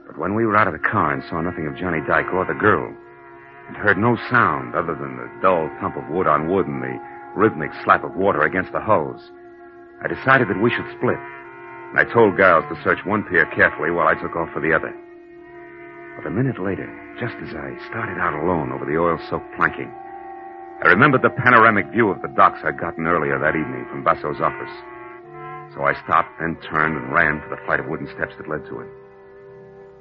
But 0.06 0.18
when 0.18 0.34
we 0.34 0.44
were 0.46 0.56
out 0.56 0.66
of 0.66 0.74
the 0.74 0.88
car 0.88 1.12
and 1.12 1.22
saw 1.30 1.40
nothing 1.40 1.66
of 1.66 1.76
Johnny 1.76 2.00
Dyke 2.06 2.32
or 2.34 2.44
the 2.44 2.58
girl, 2.58 2.92
and 3.68 3.76
heard 3.76 3.96
no 3.96 4.16
sound 4.30 4.74
other 4.74 4.94
than 4.94 5.16
the 5.16 5.30
dull 5.40 5.70
thump 5.80 5.96
of 5.96 6.08
wood 6.10 6.26
on 6.26 6.48
wood 6.50 6.66
and 6.66 6.82
the 6.82 6.98
rhythmic 7.34 7.70
slap 7.84 8.04
of 8.04 8.14
water 8.14 8.42
against 8.42 8.72
the 8.72 8.80
hulls, 8.80 9.30
I 10.02 10.08
decided 10.08 10.48
that 10.48 10.60
we 10.60 10.70
should 10.70 10.90
split. 10.98 11.16
And 11.92 12.00
I 12.00 12.08
told 12.08 12.38
Giles 12.38 12.64
to 12.72 12.82
search 12.82 13.04
one 13.04 13.22
pier 13.28 13.44
carefully 13.52 13.90
while 13.90 14.08
I 14.08 14.16
took 14.16 14.32
off 14.32 14.48
for 14.56 14.64
the 14.64 14.72
other. 14.72 14.96
But 16.16 16.24
a 16.24 16.32
minute 16.32 16.56
later, 16.56 16.88
just 17.20 17.36
as 17.44 17.52
I 17.52 17.76
started 17.92 18.16
out 18.16 18.32
alone 18.32 18.72
over 18.72 18.88
the 18.88 18.96
oil-soaked 18.96 19.52
planking, 19.60 19.92
I 20.80 20.88
remembered 20.88 21.20
the 21.20 21.36
panoramic 21.36 21.92
view 21.92 22.08
of 22.08 22.22
the 22.22 22.32
docks 22.32 22.64
I'd 22.64 22.80
gotten 22.80 23.04
earlier 23.04 23.38
that 23.38 23.60
evening 23.60 23.84
from 23.92 24.04
Basso's 24.04 24.40
office. 24.40 24.72
So 25.76 25.84
I 25.84 25.92
stopped, 26.08 26.32
then 26.40 26.56
turned 26.64 26.96
and 26.96 27.12
ran 27.12 27.44
for 27.44 27.52
the 27.52 27.60
flight 27.68 27.80
of 27.80 27.84
wooden 27.84 28.08
steps 28.16 28.32
that 28.40 28.48
led 28.48 28.64
to 28.72 28.80
it. 28.80 28.88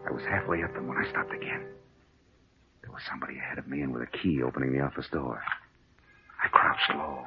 I 0.08 0.15
was 0.15 0.23
halfway 0.23 0.63
up 0.63 0.73
them 0.73 0.88
when 0.88 0.97
I 0.97 1.10
stopped 1.12 1.36
again. 1.36 1.67
There 2.84 2.91
was 2.91 3.04
somebody 3.04 3.36
ahead 3.36 3.60
of 3.60 3.67
me 3.67 3.82
and 3.82 3.91
with 3.91 4.08
a 4.08 4.17
key 4.17 4.41
opening 4.41 4.71
the 4.71 4.80
office 4.80 5.12
door. 5.12 5.43
I 6.39 6.47
crouched 6.47 6.95
low, 6.95 7.19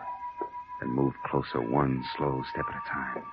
then 0.80 0.88
moved 0.88 1.20
closer 1.28 1.60
one 1.60 2.02
slow 2.16 2.42
step 2.48 2.64
at 2.64 2.80
a 2.80 2.88
time 2.88 3.24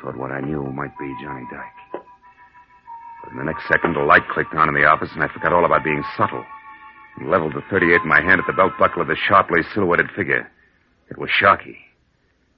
toward 0.00 0.16
what 0.16 0.32
I 0.32 0.40
knew 0.40 0.62
might 0.72 0.96
be 0.98 1.14
Johnny 1.22 1.44
Dyke. 1.50 2.02
But 3.22 3.32
in 3.32 3.38
the 3.38 3.44
next 3.44 3.66
second, 3.68 3.96
a 3.96 4.04
light 4.04 4.28
clicked 4.28 4.54
on 4.54 4.68
in 4.68 4.74
the 4.74 4.84
office, 4.86 5.10
and 5.14 5.22
I 5.22 5.28
forgot 5.28 5.52
all 5.52 5.64
about 5.64 5.84
being 5.84 6.02
subtle 6.16 6.44
and 7.18 7.30
leveled 7.30 7.54
the 7.54 7.62
38 7.70 8.02
in 8.02 8.08
my 8.08 8.20
hand 8.20 8.40
at 8.40 8.46
the 8.46 8.52
belt 8.52 8.72
buckle 8.78 9.02
of 9.02 9.08
the 9.08 9.16
sharply 9.28 9.62
silhouetted 9.74 10.10
figure. 10.16 10.50
It 11.10 11.18
was 11.18 11.30
Sharky. 11.30 11.76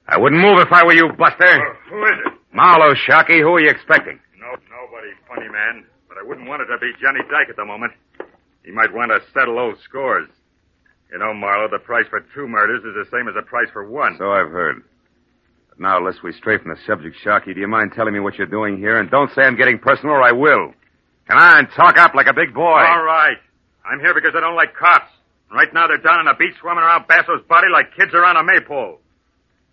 I 0.07 0.17
wouldn't 0.17 0.41
move 0.41 0.59
if 0.59 0.71
I 0.71 0.83
were 0.83 0.93
you, 0.93 1.09
Buster. 1.17 1.45
Uh, 1.45 1.73
who 1.89 2.03
is 2.03 2.17
it? 2.25 2.33
Marlowe, 2.53 2.95
Sharky. 2.95 3.41
Who 3.41 3.53
are 3.55 3.61
you 3.61 3.69
expecting? 3.69 4.19
No, 4.39 4.49
nobody, 4.69 5.13
funny 5.27 5.49
man. 5.49 5.85
But 6.07 6.17
I 6.17 6.23
wouldn't 6.27 6.47
want 6.47 6.63
it 6.63 6.65
to 6.65 6.77
be 6.79 6.91
Johnny 7.01 7.21
Dyke 7.29 7.49
at 7.49 7.55
the 7.55 7.65
moment. 7.65 7.93
He 8.65 8.71
might 8.71 8.93
want 8.93 9.11
to 9.11 9.21
settle 9.33 9.59
old 9.59 9.77
scores. 9.83 10.27
You 11.11 11.19
know, 11.19 11.33
Marlowe, 11.33 11.69
the 11.71 11.79
price 11.79 12.05
for 12.09 12.21
two 12.35 12.47
murders 12.47 12.83
is 12.83 12.93
the 12.93 13.05
same 13.15 13.27
as 13.27 13.35
the 13.35 13.41
price 13.41 13.69
for 13.71 13.87
one. 13.89 14.15
So 14.17 14.31
I've 14.31 14.49
heard. 14.49 14.83
Now, 15.79 16.03
lest 16.03 16.21
we 16.23 16.33
stray 16.33 16.57
from 16.57 16.71
the 16.71 16.77
subject, 16.85 17.15
Sharky, 17.23 17.55
do 17.55 17.61
you 17.61 17.67
mind 17.67 17.93
telling 17.95 18.13
me 18.13 18.19
what 18.19 18.35
you're 18.35 18.47
doing 18.47 18.77
here? 18.77 18.99
And 18.99 19.09
don't 19.09 19.31
say 19.33 19.43
I'm 19.43 19.55
getting 19.55 19.79
personal, 19.79 20.13
or 20.13 20.21
I 20.21 20.33
will. 20.33 20.73
Come 21.27 21.37
on, 21.37 21.69
talk 21.71 21.97
up 21.97 22.13
like 22.13 22.27
a 22.27 22.33
big 22.33 22.53
boy. 22.53 22.83
All 22.83 23.03
right. 23.03 23.37
I'm 23.85 23.99
here 24.01 24.13
because 24.13 24.33
I 24.35 24.41
don't 24.41 24.55
like 24.55 24.75
cops. 24.75 25.09
Right 25.51 25.73
now 25.73 25.87
they're 25.87 25.97
down 25.97 26.19
on 26.19 26.27
a 26.27 26.35
beach 26.35 26.53
swimming 26.59 26.83
around 26.83 27.07
Basso's 27.07 27.41
body 27.47 27.67
like 27.71 27.95
kids 27.95 28.13
around 28.13 28.35
a 28.35 28.43
maypole. 28.43 28.99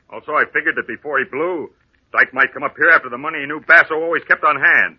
Also, 0.09 0.33
I 0.33 0.45
figured 0.55 0.77
that 0.77 0.87
before 0.87 1.19
he 1.19 1.25
blew, 1.25 1.71
Dyke 2.13 2.33
might 2.33 2.55
come 2.55 2.63
up 2.63 2.77
here 2.79 2.91
after 2.91 3.11
the 3.11 3.19
money 3.19 3.41
he 3.41 3.47
knew 3.47 3.61
Basso 3.67 3.95
always 3.95 4.23
kept 4.25 4.45
on 4.45 4.57
hand. 4.57 4.99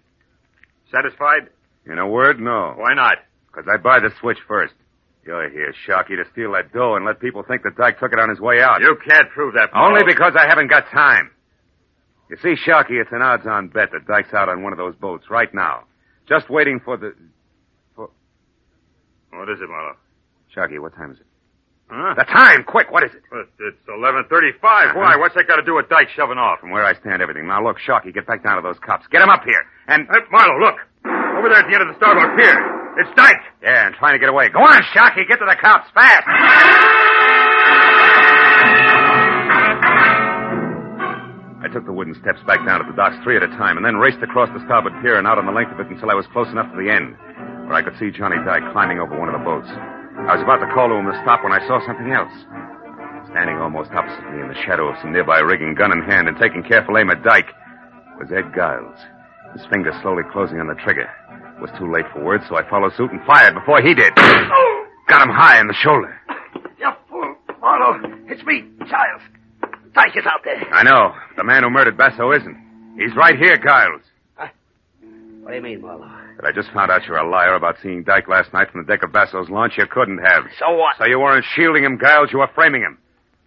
Satisfied? 0.91 1.49
In 1.85 1.97
a 1.97 2.07
word, 2.07 2.39
no. 2.39 2.73
Why 2.75 2.93
not? 2.93 3.17
Because 3.47 3.65
I 3.71 3.77
buy 3.77 3.99
the 3.99 4.11
switch 4.19 4.37
first. 4.47 4.73
You're 5.27 5.49
here, 5.49 5.73
Sharky, 5.85 6.15
to 6.15 6.23
steal 6.31 6.53
that 6.53 6.71
dough 6.71 6.95
and 6.95 7.03
let 7.05 7.19
people 7.19 7.43
think 7.43 7.63
that 7.63 7.75
Dyke 7.75 7.99
took 7.99 8.13
it 8.13 8.19
on 8.19 8.29
his 8.29 8.39
way 8.39 8.61
out. 8.61 8.79
You 8.79 8.95
can't 9.07 9.29
prove 9.31 9.55
that. 9.55 9.69
Only 9.75 10.05
because 10.07 10.33
I 10.39 10.47
haven't 10.47 10.69
got 10.69 10.89
time. 10.89 11.31
You 12.29 12.37
see, 12.41 12.55
Sharky, 12.55 13.01
it's 13.01 13.11
an 13.11 13.21
odds-on 13.21 13.67
bet 13.67 13.91
that 13.91 14.07
Dyke's 14.07 14.33
out 14.33 14.47
on 14.47 14.63
one 14.63 14.71
of 14.71 14.77
those 14.77 14.95
boats 14.95 15.25
right 15.29 15.53
now. 15.53 15.83
Just 16.29 16.49
waiting 16.49 16.79
for 16.79 16.95
the... 16.95 17.13
What 17.97 19.49
is 19.49 19.59
it, 19.59 19.67
Marlowe? 19.67 19.97
Sharky, 20.55 20.79
what 20.79 20.95
time 20.95 21.11
is 21.11 21.19
it? 21.19 21.25
Huh? 21.89 22.15
The 22.15 22.23
time! 22.23 22.63
Quick, 22.63 22.89
what 22.89 23.03
is 23.03 23.11
it? 23.11 23.23
It's 23.59 23.77
11.35. 23.87 24.61
Why? 24.61 24.85
Uh-huh. 24.87 25.19
What's 25.19 25.35
that 25.35 25.47
got 25.47 25.57
to 25.57 25.63
do 25.63 25.75
with 25.75 25.89
Dyke 25.89 26.07
shoving 26.15 26.37
off? 26.37 26.59
From 26.61 26.71
where 26.71 26.85
I 26.85 26.97
stand, 26.99 27.21
everything. 27.21 27.47
Now, 27.47 27.61
look, 27.63 27.77
Sharky, 27.85 28.13
get 28.13 28.25
back 28.27 28.43
down 28.43 28.55
to 28.55 28.61
those 28.61 28.79
cops. 28.79 29.05
Get 29.11 29.19
them 29.19 29.29
up 29.29 29.43
here. 29.43 29.63
And... 29.87 30.07
Hey, 30.07 30.23
Marlowe, 30.31 30.59
look. 30.59 30.79
Over 31.37 31.49
there 31.49 31.59
at 31.59 31.67
the 31.67 31.75
end 31.75 31.83
of 31.83 31.89
the 31.89 31.95
starboard 31.99 32.37
pier. 32.39 32.76
It's 32.97 33.13
Dyke. 33.15 33.45
Yeah, 33.61 33.85
and 33.87 33.95
trying 33.95 34.13
to 34.13 34.19
get 34.19 34.29
away. 34.29 34.49
Go 34.49 34.59
on, 34.59 34.81
Sharky. 34.89 35.27
get 35.27 35.37
to 35.37 35.45
the 35.45 35.55
cops, 35.61 35.85
fast! 35.93 36.25
I 41.61 41.69
took 41.69 41.85
the 41.85 41.93
wooden 41.93 42.17
steps 42.17 42.41
back 42.47 42.65
down 42.65 42.81
to 42.81 42.89
the 42.89 42.97
docks 42.97 43.21
three 43.21 43.37
at 43.37 43.43
a 43.43 43.53
time 43.53 43.77
and 43.77 43.85
then 43.85 43.97
raced 43.97 44.23
across 44.25 44.49
the 44.49 44.63
starboard 44.65 44.97
pier 45.03 45.21
and 45.21 45.27
out 45.27 45.37
on 45.37 45.45
the 45.45 45.51
length 45.51 45.73
of 45.73 45.79
it 45.79 45.93
until 45.93 46.09
I 46.09 46.17
was 46.17 46.25
close 46.33 46.47
enough 46.49 46.71
to 46.73 46.77
the 46.77 46.89
end, 46.89 47.13
where 47.69 47.77
I 47.77 47.85
could 47.85 47.93
see 48.01 48.09
Johnny 48.09 48.41
Dyke 48.41 48.65
climbing 48.73 48.97
over 48.97 49.13
one 49.13 49.29
of 49.29 49.37
the 49.37 49.45
boats. 49.45 49.69
I 49.69 50.33
was 50.33 50.41
about 50.41 50.65
to 50.65 50.69
call 50.73 50.89
to 50.89 50.97
him 50.97 51.05
to 51.05 51.21
stop 51.21 51.45
when 51.45 51.53
I 51.53 51.61
saw 51.69 51.77
something 51.85 52.09
else. 52.09 52.33
Standing 53.29 53.61
almost 53.61 53.93
opposite 53.93 54.25
me 54.33 54.41
in 54.41 54.49
the 54.49 54.57
shadow 54.65 54.89
of 54.89 54.97
some 55.05 55.13
nearby 55.13 55.37
rigging, 55.37 55.75
gun 55.77 55.93
in 55.93 56.01
hand 56.01 56.25
and 56.25 56.37
taking 56.41 56.63
careful 56.65 56.97
aim 56.97 57.13
at 57.13 57.21
Dyke, 57.21 57.53
was 58.17 58.33
Ed 58.33 58.49
Giles, 58.57 58.97
his 59.53 59.61
finger 59.69 59.93
slowly 60.01 60.23
closing 60.33 60.57
on 60.57 60.65
the 60.65 60.79
trigger. 60.81 61.05
It 61.57 61.61
was 61.61 61.71
too 61.77 61.91
late 61.91 62.05
for 62.13 62.23
words, 62.23 62.43
so 62.47 62.55
I 62.55 62.69
followed 62.69 62.93
suit 62.93 63.11
and 63.11 63.19
fired 63.25 63.55
before 63.55 63.81
he 63.81 63.95
did. 63.95 64.13
Got 64.15 65.23
him 65.23 65.33
high 65.33 65.59
in 65.59 65.67
the 65.67 65.73
shoulder. 65.73 66.13
You 66.79 66.91
fool, 67.09 67.35
Marlowe. 67.59 67.99
It's 68.27 68.43
me, 68.43 68.63
Giles. 68.87 69.21
Dyke 69.93 70.15
is 70.15 70.25
out 70.25 70.41
there. 70.43 70.61
I 70.71 70.83
know. 70.83 71.15
The 71.35 71.43
man 71.43 71.63
who 71.63 71.71
murdered 71.71 71.97
Basso 71.97 72.31
isn't. 72.31 72.95
He's 72.99 73.15
right 73.15 73.35
here, 73.35 73.57
Giles. 73.57 74.01
What 75.41 75.51
do 75.51 75.55
you 75.55 75.61
mean, 75.61 75.81
Marlowe? 75.81 76.11
But 76.35 76.45
I 76.45 76.51
just 76.51 76.69
found 76.71 76.91
out 76.91 77.05
you're 77.07 77.17
a 77.17 77.27
liar 77.27 77.55
about 77.55 77.77
seeing 77.81 78.03
Dyke 78.03 78.27
last 78.27 78.53
night 78.53 78.69
from 78.69 78.85
the 78.85 78.87
deck 78.87 79.01
of 79.01 79.11
Basso's 79.11 79.49
launch. 79.49 79.73
You 79.77 79.87
couldn't 79.89 80.19
have. 80.19 80.43
So 80.59 80.75
what? 80.75 80.97
So 80.99 81.05
you 81.05 81.19
weren't 81.19 81.45
shielding 81.55 81.83
him, 81.83 81.97
Giles. 81.99 82.29
You 82.31 82.39
were 82.39 82.49
framing 82.53 82.81
him. 82.81 82.99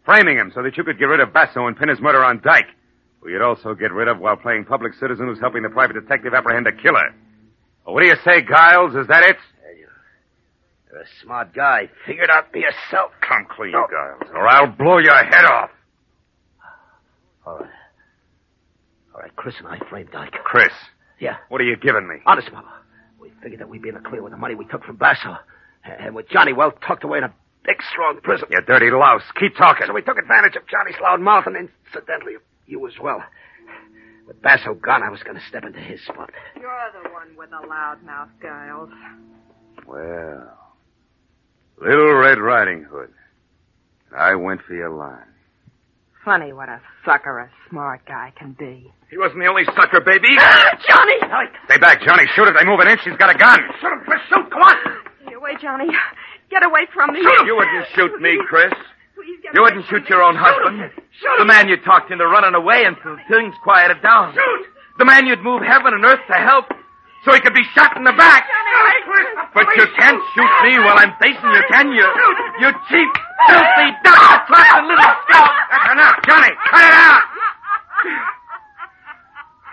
Framing 0.04 0.36
him 0.36 0.50
so 0.52 0.62
that 0.64 0.76
you 0.76 0.82
could 0.82 0.98
get 0.98 1.04
rid 1.04 1.20
of 1.20 1.32
Basso 1.32 1.66
and 1.68 1.76
pin 1.76 1.88
his 1.88 2.00
murder 2.00 2.24
on 2.24 2.40
Dyke, 2.42 2.66
who 3.20 3.30
you'd 3.30 3.42
also 3.42 3.74
get 3.74 3.92
rid 3.92 4.08
of 4.08 4.18
while 4.18 4.34
playing 4.36 4.64
public 4.64 4.94
citizen 4.94 5.26
who's 5.28 5.38
helping 5.38 5.62
the 5.62 5.68
private 5.68 5.92
detective 5.92 6.34
apprehend 6.34 6.66
a 6.66 6.72
killer. 6.72 7.14
What 7.92 8.02
do 8.02 8.06
you 8.08 8.16
say, 8.24 8.42
Giles? 8.42 8.94
Is 8.94 9.06
that 9.08 9.22
it? 9.24 9.36
You're 10.90 11.00
a 11.02 11.06
smart 11.22 11.54
guy. 11.54 11.88
Figure 12.06 12.24
it 12.24 12.30
out 12.30 12.50
for 12.50 12.58
yourself. 12.58 13.12
Come 13.26 13.46
clean, 13.48 13.72
No. 13.72 13.86
Giles, 13.90 14.30
or 14.34 14.48
I'll 14.48 14.66
blow 14.66 14.98
your 14.98 15.14
head 15.16 15.44
off. 15.44 15.70
All 17.46 17.58
right. 17.58 17.68
All 19.14 19.20
right, 19.20 19.36
Chris 19.36 19.54
and 19.58 19.68
I 19.68 19.78
framed 19.88 20.10
Dyke. 20.12 20.32
Chris, 20.44 20.72
Yeah, 21.18 21.36
what 21.48 21.60
are 21.60 21.64
you 21.64 21.76
giving 21.76 22.08
me? 22.08 22.16
honest, 22.26 22.50
Marlowe. 22.52 22.68
We 23.20 23.30
figured 23.42 23.60
that 23.60 23.68
we'd 23.68 23.82
be 23.82 23.88
in 23.88 23.94
the 23.94 24.00
clear 24.00 24.22
with 24.22 24.32
the 24.32 24.38
money 24.38 24.54
we 24.54 24.64
took 24.66 24.84
from 24.84 24.96
Basso. 24.96 25.36
And 25.84 26.14
with 26.14 26.28
Johnny 26.28 26.52
well 26.52 26.72
tucked 26.72 27.04
away 27.04 27.18
in 27.18 27.24
a 27.24 27.32
big, 27.64 27.76
strong 27.92 28.20
prison. 28.22 28.48
You 28.50 28.60
dirty 28.66 28.90
louse. 28.90 29.22
Keep 29.38 29.56
talking. 29.56 29.86
So 29.86 29.92
we 29.94 30.02
took 30.02 30.18
advantage 30.18 30.56
of 30.56 30.66
Johnny's 30.68 30.96
loud 31.02 31.20
mouth 31.20 31.44
and 31.46 31.56
incidentally 31.56 32.34
you 32.66 32.86
as 32.86 32.94
well. 33.00 33.22
With 34.30 34.42
Basso 34.42 34.74
gone, 34.74 35.02
I 35.02 35.10
was 35.10 35.24
going 35.24 35.34
to 35.34 35.42
step 35.48 35.64
into 35.64 35.80
his 35.80 35.98
spot. 36.06 36.30
You're 36.54 36.70
the 37.02 37.10
one 37.10 37.34
with 37.36 37.50
the 37.50 37.66
loud 37.66 37.98
mouth, 38.06 38.28
Giles. 38.40 38.88
Well, 39.88 40.56
Little 41.82 42.14
Red 42.14 42.38
Riding 42.38 42.84
Hood. 42.84 43.10
I 44.16 44.36
went 44.36 44.62
for 44.62 44.74
your 44.74 44.90
line. 44.90 45.26
Funny 46.24 46.52
what 46.52 46.68
a 46.68 46.80
sucker 47.04 47.40
a 47.40 47.50
smart 47.68 48.06
guy 48.06 48.32
can 48.38 48.54
be. 48.56 48.92
He 49.10 49.18
wasn't 49.18 49.40
the 49.40 49.46
only 49.46 49.64
sucker, 49.64 50.00
baby. 50.00 50.28
Ah, 50.38 50.78
Johnny! 50.86 51.48
Stay 51.64 51.78
back, 51.78 52.00
Johnny. 52.06 52.22
Shoot 52.36 52.46
if 52.46 52.54
they 52.56 52.64
move 52.64 52.78
an 52.78 52.86
inch. 52.86 53.00
She's 53.02 53.16
got 53.16 53.34
a 53.34 53.38
gun. 53.38 53.58
Shoot 53.80 53.92
him, 53.92 54.00
Chris. 54.06 54.20
Shoot. 54.28 54.48
Come 54.52 54.62
on. 54.62 54.76
Get 55.26 55.34
away, 55.34 55.56
Johnny. 55.60 55.88
Get 56.50 56.62
away 56.62 56.86
from 56.94 57.14
me. 57.14 57.18
You 57.18 57.56
wouldn't 57.56 57.86
shoot 57.96 58.20
me, 58.20 58.38
Chris. 58.48 58.72
Please 59.20 59.36
get 59.44 59.52
You 59.52 59.60
wouldn't 59.60 59.84
shoot 59.92 60.08
your 60.08 60.22
own 60.24 60.34
husband. 60.36 60.80
shoot 61.12 61.36
The 61.38 61.44
man 61.44 61.68
you 61.68 61.76
talked 61.84 62.10
into 62.10 62.24
running 62.24 62.54
away 62.56 62.84
until 62.88 63.20
things 63.28 63.52
quieted 63.62 64.00
down. 64.00 64.32
Shoot. 64.32 64.66
The 64.96 65.04
man 65.04 65.26
you'd 65.26 65.44
move 65.44 65.60
heaven 65.60 65.92
and 65.92 66.04
earth 66.04 66.24
to 66.28 66.38
help 66.40 66.72
so 67.24 67.32
he 67.36 67.40
could 67.40 67.52
be 67.52 67.64
shot 67.76 67.96
in 67.96 68.04
the 68.04 68.16
back. 68.16 68.48
But 69.52 69.66
you 69.76 69.84
can't 69.98 70.22
shoot 70.32 70.52
me 70.64 70.78
while 70.80 70.96
I'm 70.96 71.12
facing 71.20 71.50
you, 71.52 71.62
can 71.68 71.92
you? 71.92 72.06
You 72.64 72.72
cheap, 72.88 73.12
filthy, 73.48 73.88
double-trusted 74.04 74.84
little 74.88 75.12
scout. 75.28 75.52
That's 75.68 75.92
enough. 75.92 76.16
Johnny, 76.24 76.52
cut 76.70 76.80
it 76.80 76.94
out. 76.96 77.22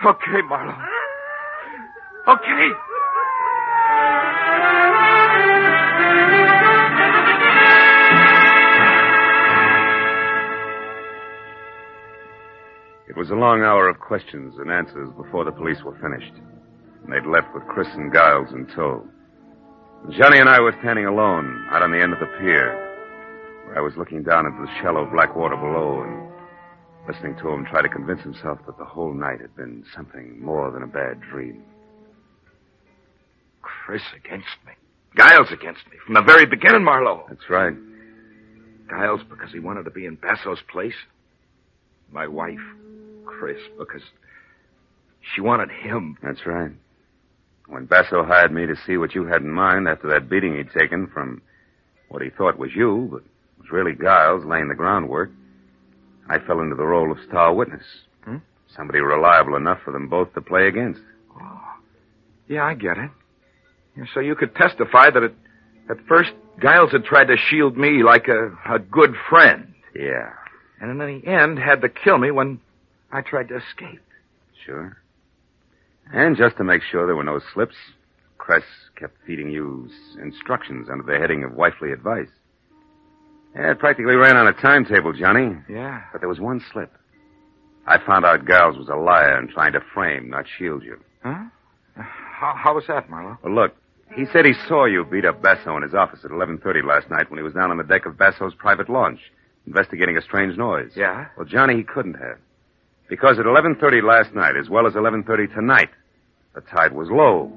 Okay, 0.06 0.42
Marlowe. 0.48 0.78
Okay. 2.28 2.70
Was 13.18 13.32
a 13.32 13.36
long 13.36 13.64
hour 13.64 13.90
of 13.90 14.00
questions 14.00 14.54
and 14.60 14.70
answers 14.72 15.10
before 15.18 15.44
the 15.44 15.52
police 15.52 15.82
were 15.84 15.98
finished. 15.98 16.34
And 17.04 17.12
they'd 17.12 17.28
left 17.28 17.52
with 17.52 17.66
Chris 17.66 17.88
and 17.94 18.14
Giles 18.14 18.54
in 18.54 18.68
tow. 18.68 19.04
Johnny 20.12 20.38
and 20.38 20.48
I 20.48 20.62
were 20.62 20.76
standing 20.82 21.08
alone 21.08 21.66
out 21.72 21.82
on 21.82 21.92
the 21.92 22.00
end 22.00 22.14
of 22.14 22.20
the 22.20 22.30
pier, 22.38 22.78
where 23.66 23.80
I 23.80 23.82
was 23.82 23.98
looking 23.98 24.22
down 24.22 24.46
into 24.46 24.62
the 24.62 24.72
shallow 24.82 25.10
black 25.12 25.36
water 25.36 25.56
below 25.56 26.04
and 26.04 26.30
listening 27.10 27.36
to 27.42 27.50
him 27.50 27.66
try 27.66 27.82
to 27.82 27.90
convince 27.90 28.22
himself 28.22 28.60
that 28.68 28.78
the 28.78 28.86
whole 28.86 29.14
night 29.14 29.42
had 29.42 29.56
been 29.56 29.84
something 29.96 30.40
more 30.40 30.70
than 30.70 30.84
a 30.84 30.88
bad 30.88 31.20
dream. 31.20 31.64
Chris 33.64 34.04
against 34.16 34.62
me. 34.64 34.74
Giles 35.18 35.48
against 35.52 35.82
me 35.90 35.98
from 36.06 36.14
the 36.14 36.22
very 36.22 36.46
beginning, 36.46 36.84
Marlowe. 36.84 37.26
That's 37.28 37.50
right. 37.50 37.74
Giles 38.92 39.22
because 39.28 39.52
he 39.52 39.60
wanted 39.60 39.84
to 39.86 39.92
be 39.92 40.06
in 40.06 40.16
Basso's 40.16 40.62
place. 40.72 40.94
My 42.12 42.28
wife, 42.28 42.62
Chris, 43.28 43.58
because 43.78 44.02
she 45.34 45.42
wanted 45.42 45.70
him. 45.70 46.18
That's 46.24 46.46
right. 46.46 46.72
When 47.68 47.86
Basso 47.86 48.24
hired 48.24 48.54
me 48.54 48.66
to 48.66 48.76
see 48.86 48.98
what 48.98 49.14
you 49.14 49.26
had 49.26 49.42
in 49.42 49.52
mind 49.52 49.88
after 49.88 50.08
that 50.10 50.30
beating 50.30 50.56
he'd 50.56 50.72
taken 50.72 51.08
from 51.08 51.42
what 52.10 52.22
he 52.22 52.30
thought 52.30 52.58
was 52.58 52.72
you, 52.76 53.10
but 53.12 53.24
was 53.60 53.72
really 53.72 53.94
Giles 54.02 54.46
laying 54.46 54.70
the 54.70 54.76
groundwork, 54.76 55.30
I 56.30 56.40
fell 56.40 56.62
into 56.62 56.76
the 56.76 56.86
role 56.86 57.12
of 57.12 57.18
star 57.28 57.54
witness. 57.54 57.84
Hmm? 58.24 58.38
Somebody 58.76 59.00
reliable 59.00 59.56
enough 59.56 59.80
for 59.84 59.92
them 59.92 60.08
both 60.08 60.34
to 60.34 60.42
play 60.42 60.68
against. 60.68 61.02
Oh. 61.40 61.62
Yeah, 62.48 62.64
I 62.64 62.74
get 62.74 62.98
it. 62.98 63.12
So 64.14 64.20
you 64.20 64.36
could 64.36 64.56
testify 64.56 65.10
that 65.10 65.24
at, 65.24 65.34
at 65.90 65.98
first 66.08 66.32
Giles 66.62 66.92
had 66.92 67.04
tried 67.04 67.26
to 67.26 67.36
shield 67.50 67.78
me 67.78 68.04
like 68.04 68.28
a, 68.28 68.52
a 68.74 68.80
good 68.80 69.16
friend. 69.30 69.74
Yeah, 69.96 70.32
And 70.80 70.92
in 70.92 70.98
the 71.00 71.28
end, 71.28 71.58
had 71.58 71.82
to 71.82 71.90
kill 71.90 72.18
me 72.20 72.30
when 72.32 72.60
I 73.12 73.22
tried 73.22 73.48
to 73.50 73.58
escape. 73.58 74.02
sure. 74.66 74.98
And 76.14 76.38
just 76.38 76.56
to 76.58 76.64
make 76.64 76.82
sure 76.90 77.06
there 77.06 77.16
were 77.18 77.24
no 77.24 77.40
slips, 77.54 77.76
Chris 78.38 78.64
kept 78.98 79.18
feeding 79.26 79.50
you 79.52 79.90
instructions 80.22 80.88
under 80.90 81.04
the 81.04 81.20
heading 81.20 81.44
of 81.44 81.54
wifely 81.54 81.92
advice. 81.92 82.30
Yeah, 83.56 83.72
it 83.72 83.80
practically 83.80 84.16
ran 84.16 84.38
on 84.38 84.48
a 84.48 84.54
timetable, 84.54 85.12
Johnny. 85.14 85.58
Yeah. 85.70 86.02
But 86.12 86.22
there 86.22 86.30
was 86.30 86.40
one 86.40 86.64
slip. 86.72 86.94
I 87.86 87.98
found 88.06 88.24
out 88.26 88.46
Giles 88.48 88.78
was 88.78 88.88
a 88.90 88.96
liar 88.96 89.38
and 89.38 89.50
trying 89.50 89.74
to 89.74 89.82
frame, 89.94 90.30
not 90.30 90.46
shield 90.58 90.84
you. 90.84 90.98
Huh? 91.24 91.46
How, 91.96 92.54
how 92.56 92.76
was 92.76 92.86
that, 92.88 93.10
Marlowe? 93.10 93.38
Well, 93.44 93.56
look, 93.56 93.72
he 94.16 94.26
said 94.32 94.46
he 94.46 94.54
saw 94.68 94.86
you 94.86 95.04
beat 95.04 95.26
up 95.26 95.42
Basso 95.42 95.76
in 95.76 95.84
his 95.84 95.94
office 95.94 96.20
at 96.24 96.32
11.30 96.32 96.86
last 96.86 97.10
night 97.10 97.30
when 97.30 97.38
he 97.40 97.44
was 97.44 97.54
down 97.54 97.72
on 97.72 97.78
the 97.78 97.84
deck 97.84 98.06
of 98.06 98.18
Basso's 98.18 98.54
private 98.54 98.90
launch, 98.90 99.20
investigating 99.66 100.16
a 100.18 100.22
strange 100.22 100.58
noise. 100.58 100.92
Yeah? 100.96 101.28
Well, 101.36 101.46
Johnny, 101.46 101.76
he 101.78 101.84
couldn't 101.84 102.14
have. 102.16 102.38
Because 103.10 103.40
at 103.40 103.46
11.30 103.46 104.04
last 104.04 104.34
night, 104.34 104.56
as 104.60 104.70
well 104.70 104.86
as 104.86 104.94
11.30 104.94 105.54
tonight, 105.54 105.90
the 106.54 106.62
tide 106.62 106.94
was 106.94 107.08
low. 107.10 107.52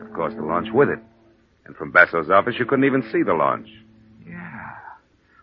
Of 0.00 0.12
course, 0.12 0.34
the 0.34 0.42
launch 0.42 0.68
with 0.72 0.88
it. 0.88 0.98
And 1.64 1.74
from 1.76 1.90
Basso's 1.90 2.30
office, 2.30 2.54
you 2.58 2.66
couldn't 2.66 2.84
even 2.84 3.02
see 3.10 3.22
the 3.22 3.32
launch. 3.34 3.68
Yeah. 4.26 4.70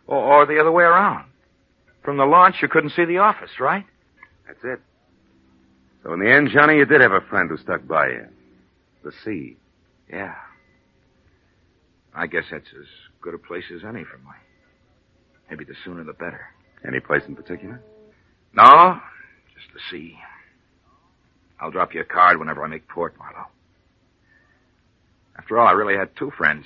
Or, 0.07 0.17
or 0.17 0.45
the 0.45 0.59
other 0.59 0.71
way 0.71 0.83
around. 0.83 1.25
From 2.03 2.17
the 2.17 2.25
launch, 2.25 2.55
you 2.61 2.67
couldn't 2.67 2.91
see 2.91 3.05
the 3.05 3.17
office, 3.17 3.59
right? 3.59 3.85
That's 4.45 4.59
it. 4.63 4.79
So 6.03 6.13
in 6.13 6.19
the 6.19 6.31
end, 6.31 6.49
Johnny, 6.53 6.75
you 6.75 6.85
did 6.85 7.01
have 7.01 7.13
a 7.13 7.21
friend 7.21 7.49
who 7.49 7.57
stuck 7.57 7.87
by 7.87 8.07
you. 8.07 8.27
The 9.03 9.11
sea. 9.23 9.57
Yeah. 10.09 10.35
I 12.13 12.27
guess 12.27 12.43
that's 12.51 12.67
as 12.79 12.87
good 13.21 13.33
a 13.33 13.37
place 13.37 13.63
as 13.73 13.83
any 13.83 14.03
for 14.03 14.17
me. 14.17 14.35
Maybe 15.49 15.65
the 15.65 15.75
sooner 15.83 16.03
the 16.03 16.13
better. 16.13 16.41
Any 16.85 16.99
place 16.99 17.23
in 17.27 17.35
particular? 17.35 17.81
No, 18.53 18.99
just 19.63 19.73
the 19.73 19.79
sea. 19.89 20.17
I'll 21.59 21.71
drop 21.71 21.93
you 21.93 22.01
a 22.01 22.05
card 22.05 22.39
whenever 22.39 22.63
I 22.63 22.67
make 22.67 22.87
port, 22.87 23.15
Marlowe. 23.17 23.47
After 25.37 25.59
all, 25.59 25.67
I 25.67 25.71
really 25.71 25.95
had 25.95 26.09
two 26.17 26.31
friends. 26.37 26.65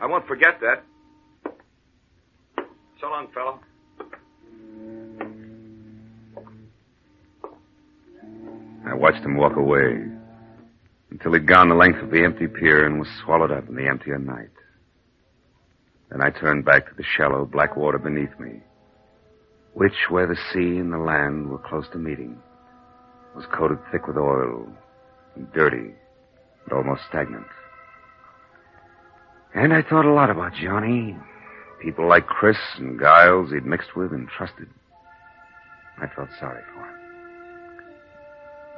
I 0.00 0.06
won't 0.06 0.26
forget 0.26 0.60
that. 0.60 0.82
So 3.00 3.08
long, 3.08 3.28
fellow. 3.32 3.60
I 8.88 8.94
watched 8.94 9.24
him 9.24 9.36
walk 9.36 9.56
away 9.56 10.06
until 11.10 11.32
he'd 11.32 11.46
gone 11.46 11.68
the 11.68 11.74
length 11.74 11.98
of 12.02 12.10
the 12.10 12.24
empty 12.24 12.46
pier 12.46 12.86
and 12.86 12.98
was 12.98 13.08
swallowed 13.24 13.50
up 13.50 13.68
in 13.68 13.74
the 13.74 13.86
emptier 13.86 14.18
night. 14.18 14.50
Then 16.10 16.20
I 16.22 16.30
turned 16.30 16.64
back 16.64 16.88
to 16.88 16.94
the 16.94 17.02
shallow 17.16 17.44
black 17.44 17.76
water 17.76 17.98
beneath 17.98 18.38
me, 18.38 18.60
which, 19.76 20.08
where 20.08 20.26
the 20.26 20.38
sea 20.54 20.78
and 20.78 20.90
the 20.90 20.96
land 20.96 21.50
were 21.50 21.58
close 21.58 21.84
to 21.92 21.98
meeting, 21.98 22.38
was 23.34 23.44
coated 23.52 23.76
thick 23.92 24.06
with 24.06 24.16
oil 24.16 24.66
and 25.34 25.52
dirty 25.52 25.92
and 26.64 26.72
almost 26.72 27.02
stagnant. 27.10 27.44
And 29.54 29.74
I 29.74 29.82
thought 29.82 30.06
a 30.06 30.14
lot 30.14 30.30
about 30.30 30.54
Johnny, 30.54 31.14
people 31.82 32.08
like 32.08 32.26
Chris 32.26 32.56
and 32.78 32.98
Giles 32.98 33.52
he'd 33.52 33.66
mixed 33.66 33.94
with 33.94 34.12
and 34.12 34.26
trusted. 34.28 34.68
I 36.00 36.06
felt 36.16 36.30
sorry 36.40 36.62
for 36.72 36.80
him. 36.80 36.96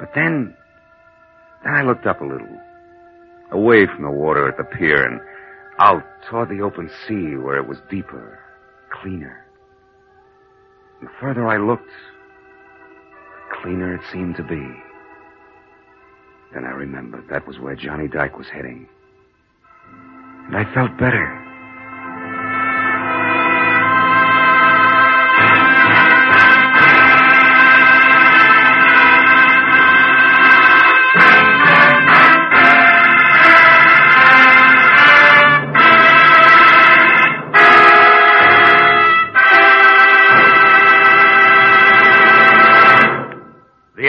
But 0.01 0.11
then, 0.17 0.57
then 1.63 1.75
I 1.75 1.83
looked 1.83 2.07
up 2.07 2.21
a 2.21 2.25
little, 2.25 2.59
away 3.53 3.87
from 3.87 4.03
the 4.03 4.11
water 4.11 4.49
at 4.49 4.57
the 4.57 4.65
pier 4.65 5.05
and 5.05 5.21
out 5.79 6.03
toward 6.29 6.49
the 6.49 6.63
open 6.63 6.91
sea 7.07 7.37
where 7.37 7.59
it 7.59 7.69
was 7.69 7.79
deeper, 7.89 8.41
cleaner. 9.01 9.45
The 11.01 11.09
further 11.21 11.47
I 11.47 11.59
looked, 11.59 11.91
the 13.51 13.57
cleaner 13.63 13.95
it 13.95 14.01
seemed 14.13 14.37
to 14.37 14.43
be. 14.43 14.67
Then 16.53 16.65
I 16.65 16.71
remembered 16.71 17.29
that 17.31 17.47
was 17.47 17.59
where 17.59 17.77
Johnny 17.77 18.09
Dyke 18.09 18.37
was 18.37 18.49
heading. 18.49 18.89
And 20.47 20.57
I 20.57 20.65
felt 20.75 20.99
better. 20.99 21.48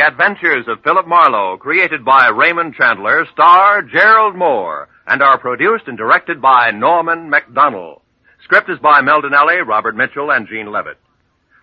Adventures 0.09 0.65
of 0.67 0.81
Philip 0.83 1.05
Marlowe, 1.07 1.57
created 1.57 2.03
by 2.03 2.29
Raymond 2.29 2.73
Chandler, 2.73 3.27
star 3.31 3.83
Gerald 3.83 4.33
Mohr, 4.33 4.87
and 5.05 5.21
are 5.21 5.37
produced 5.37 5.83
and 5.85 5.99
directed 5.99 6.41
by 6.41 6.71
Norman 6.71 7.29
Macdonnell. 7.29 8.01
Script 8.43 8.71
is 8.71 8.79
by 8.79 9.01
Mel 9.01 9.21
Dinelli, 9.21 9.63
Robert 9.67 9.95
Mitchell, 9.95 10.31
and 10.31 10.47
Gene 10.47 10.71
Levitt. 10.71 10.97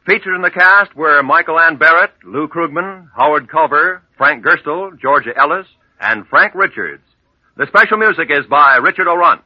Featured 0.06 0.36
in 0.36 0.42
the 0.42 0.52
cast 0.52 0.94
were 0.94 1.24
Michael 1.24 1.58
Ann 1.58 1.76
Barrett, 1.76 2.12
Lou 2.24 2.46
Krugman, 2.46 3.08
Howard 3.16 3.50
Culver, 3.50 4.02
Frank 4.16 4.44
Gerstle, 4.44 4.96
Georgia 5.00 5.32
Ellis, 5.36 5.66
and 6.00 6.24
Frank 6.28 6.54
Richards. 6.54 7.02
The 7.56 7.66
special 7.66 7.98
music 7.98 8.28
is 8.30 8.46
by 8.48 8.76
Richard 8.76 9.08
Aurandt. 9.08 9.42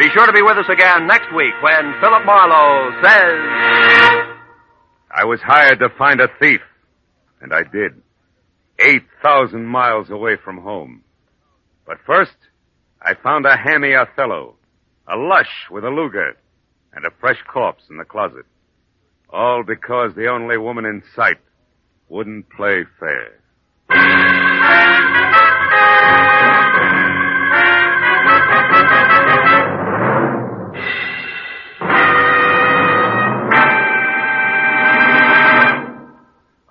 Be 0.00 0.08
sure 0.14 0.24
to 0.24 0.32
be 0.32 0.40
with 0.40 0.56
us 0.56 0.64
again 0.72 1.06
next 1.06 1.30
week 1.36 1.52
when 1.62 1.92
Philip 2.00 2.24
Marlowe 2.24 3.02
says. 3.02 3.38
I 5.10 5.24
was 5.26 5.40
hired 5.42 5.78
to 5.80 5.90
find 5.98 6.22
a 6.22 6.28
thief, 6.40 6.62
and 7.42 7.52
I 7.52 7.64
did. 7.64 8.00
8,000 8.78 9.62
miles 9.62 10.08
away 10.08 10.38
from 10.42 10.62
home. 10.62 11.04
But 11.86 11.98
first, 12.06 12.34
I 13.02 13.12
found 13.12 13.44
a 13.44 13.58
hammy 13.58 13.94
Othello, 13.94 14.54
a 15.06 15.18
lush 15.18 15.68
with 15.70 15.84
a 15.84 15.90
Luger, 15.90 16.34
and 16.94 17.04
a 17.04 17.10
fresh 17.20 17.42
corpse 17.52 17.84
in 17.90 17.98
the 17.98 18.06
closet. 18.06 18.46
All 19.28 19.62
because 19.66 20.14
the 20.16 20.28
only 20.28 20.56
woman 20.56 20.86
in 20.86 21.02
sight 21.14 21.40
wouldn't 22.08 22.48
play 22.48 22.86
fair. 22.98 23.36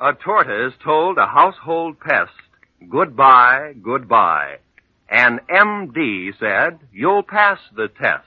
A 0.09 0.13
tortoise 0.13 0.73
told 0.83 1.19
a 1.19 1.27
household 1.27 1.99
pest, 1.99 2.31
goodbye, 2.89 3.75
goodbye. 3.79 4.55
An 5.07 5.39
MD 5.47 6.31
said, 6.39 6.79
you'll 6.91 7.21
pass 7.21 7.59
the 7.75 7.89
test, 7.89 8.25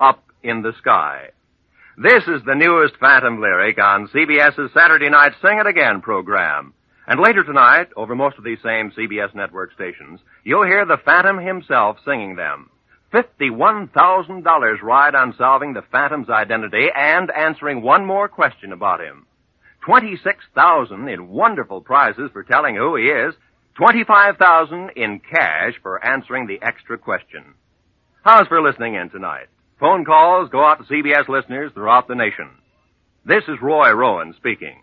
up 0.00 0.24
in 0.42 0.62
the 0.62 0.72
sky. 0.78 1.28
This 1.96 2.24
is 2.26 2.42
the 2.44 2.56
newest 2.56 2.96
Phantom 2.96 3.40
lyric 3.40 3.78
on 3.80 4.08
CBS's 4.08 4.72
Saturday 4.74 5.10
Night 5.10 5.34
Sing 5.40 5.60
It 5.60 5.66
Again 5.68 6.00
program. 6.00 6.74
And 7.06 7.20
later 7.20 7.44
tonight, 7.44 7.90
over 7.94 8.16
most 8.16 8.36
of 8.36 8.42
these 8.42 8.58
same 8.60 8.90
CBS 8.90 9.32
network 9.32 9.74
stations, 9.74 10.18
you'll 10.42 10.66
hear 10.66 10.84
the 10.84 10.98
Phantom 11.04 11.38
himself 11.38 11.98
singing 12.04 12.34
them. 12.34 12.68
$51,000 13.14 14.82
ride 14.82 15.14
on 15.14 15.36
solving 15.38 15.72
the 15.72 15.84
Phantom's 15.92 16.30
identity 16.30 16.88
and 16.92 17.30
answering 17.30 17.80
one 17.80 18.04
more 18.04 18.26
question 18.26 18.72
about 18.72 19.00
him. 19.00 19.24
26,000 19.84 21.08
in 21.08 21.28
wonderful 21.28 21.80
prizes 21.80 22.30
for 22.32 22.42
telling 22.42 22.76
who 22.76 22.96
he 22.96 23.04
is, 23.04 23.34
25,000 23.76 24.90
in 24.96 25.20
cash 25.20 25.74
for 25.82 26.04
answering 26.04 26.46
the 26.46 26.60
extra 26.62 26.98
question. 26.98 27.54
How's 28.24 28.46
for 28.46 28.62
listening 28.62 28.94
in 28.94 29.10
tonight? 29.10 29.46
Phone 29.80 30.04
calls 30.04 30.50
go 30.50 30.64
out 30.64 30.78
to 30.78 30.84
CBS 30.84 31.28
listeners 31.28 31.72
throughout 31.74 32.06
the 32.06 32.14
nation. 32.14 32.50
This 33.24 33.42
is 33.48 33.60
Roy 33.60 33.90
Rowan 33.90 34.34
speaking. 34.36 34.82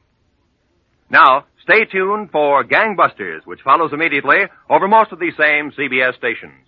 Now, 1.10 1.46
stay 1.64 1.86
tuned 1.86 2.32
for 2.32 2.64
Gangbusters, 2.64 3.46
which 3.46 3.62
follows 3.64 3.92
immediately 3.94 4.40
over 4.70 4.88
most 4.88 5.12
of 5.12 5.20
these 5.20 5.34
same 5.40 5.72
CBS 5.72 6.16
stations. 6.18 6.68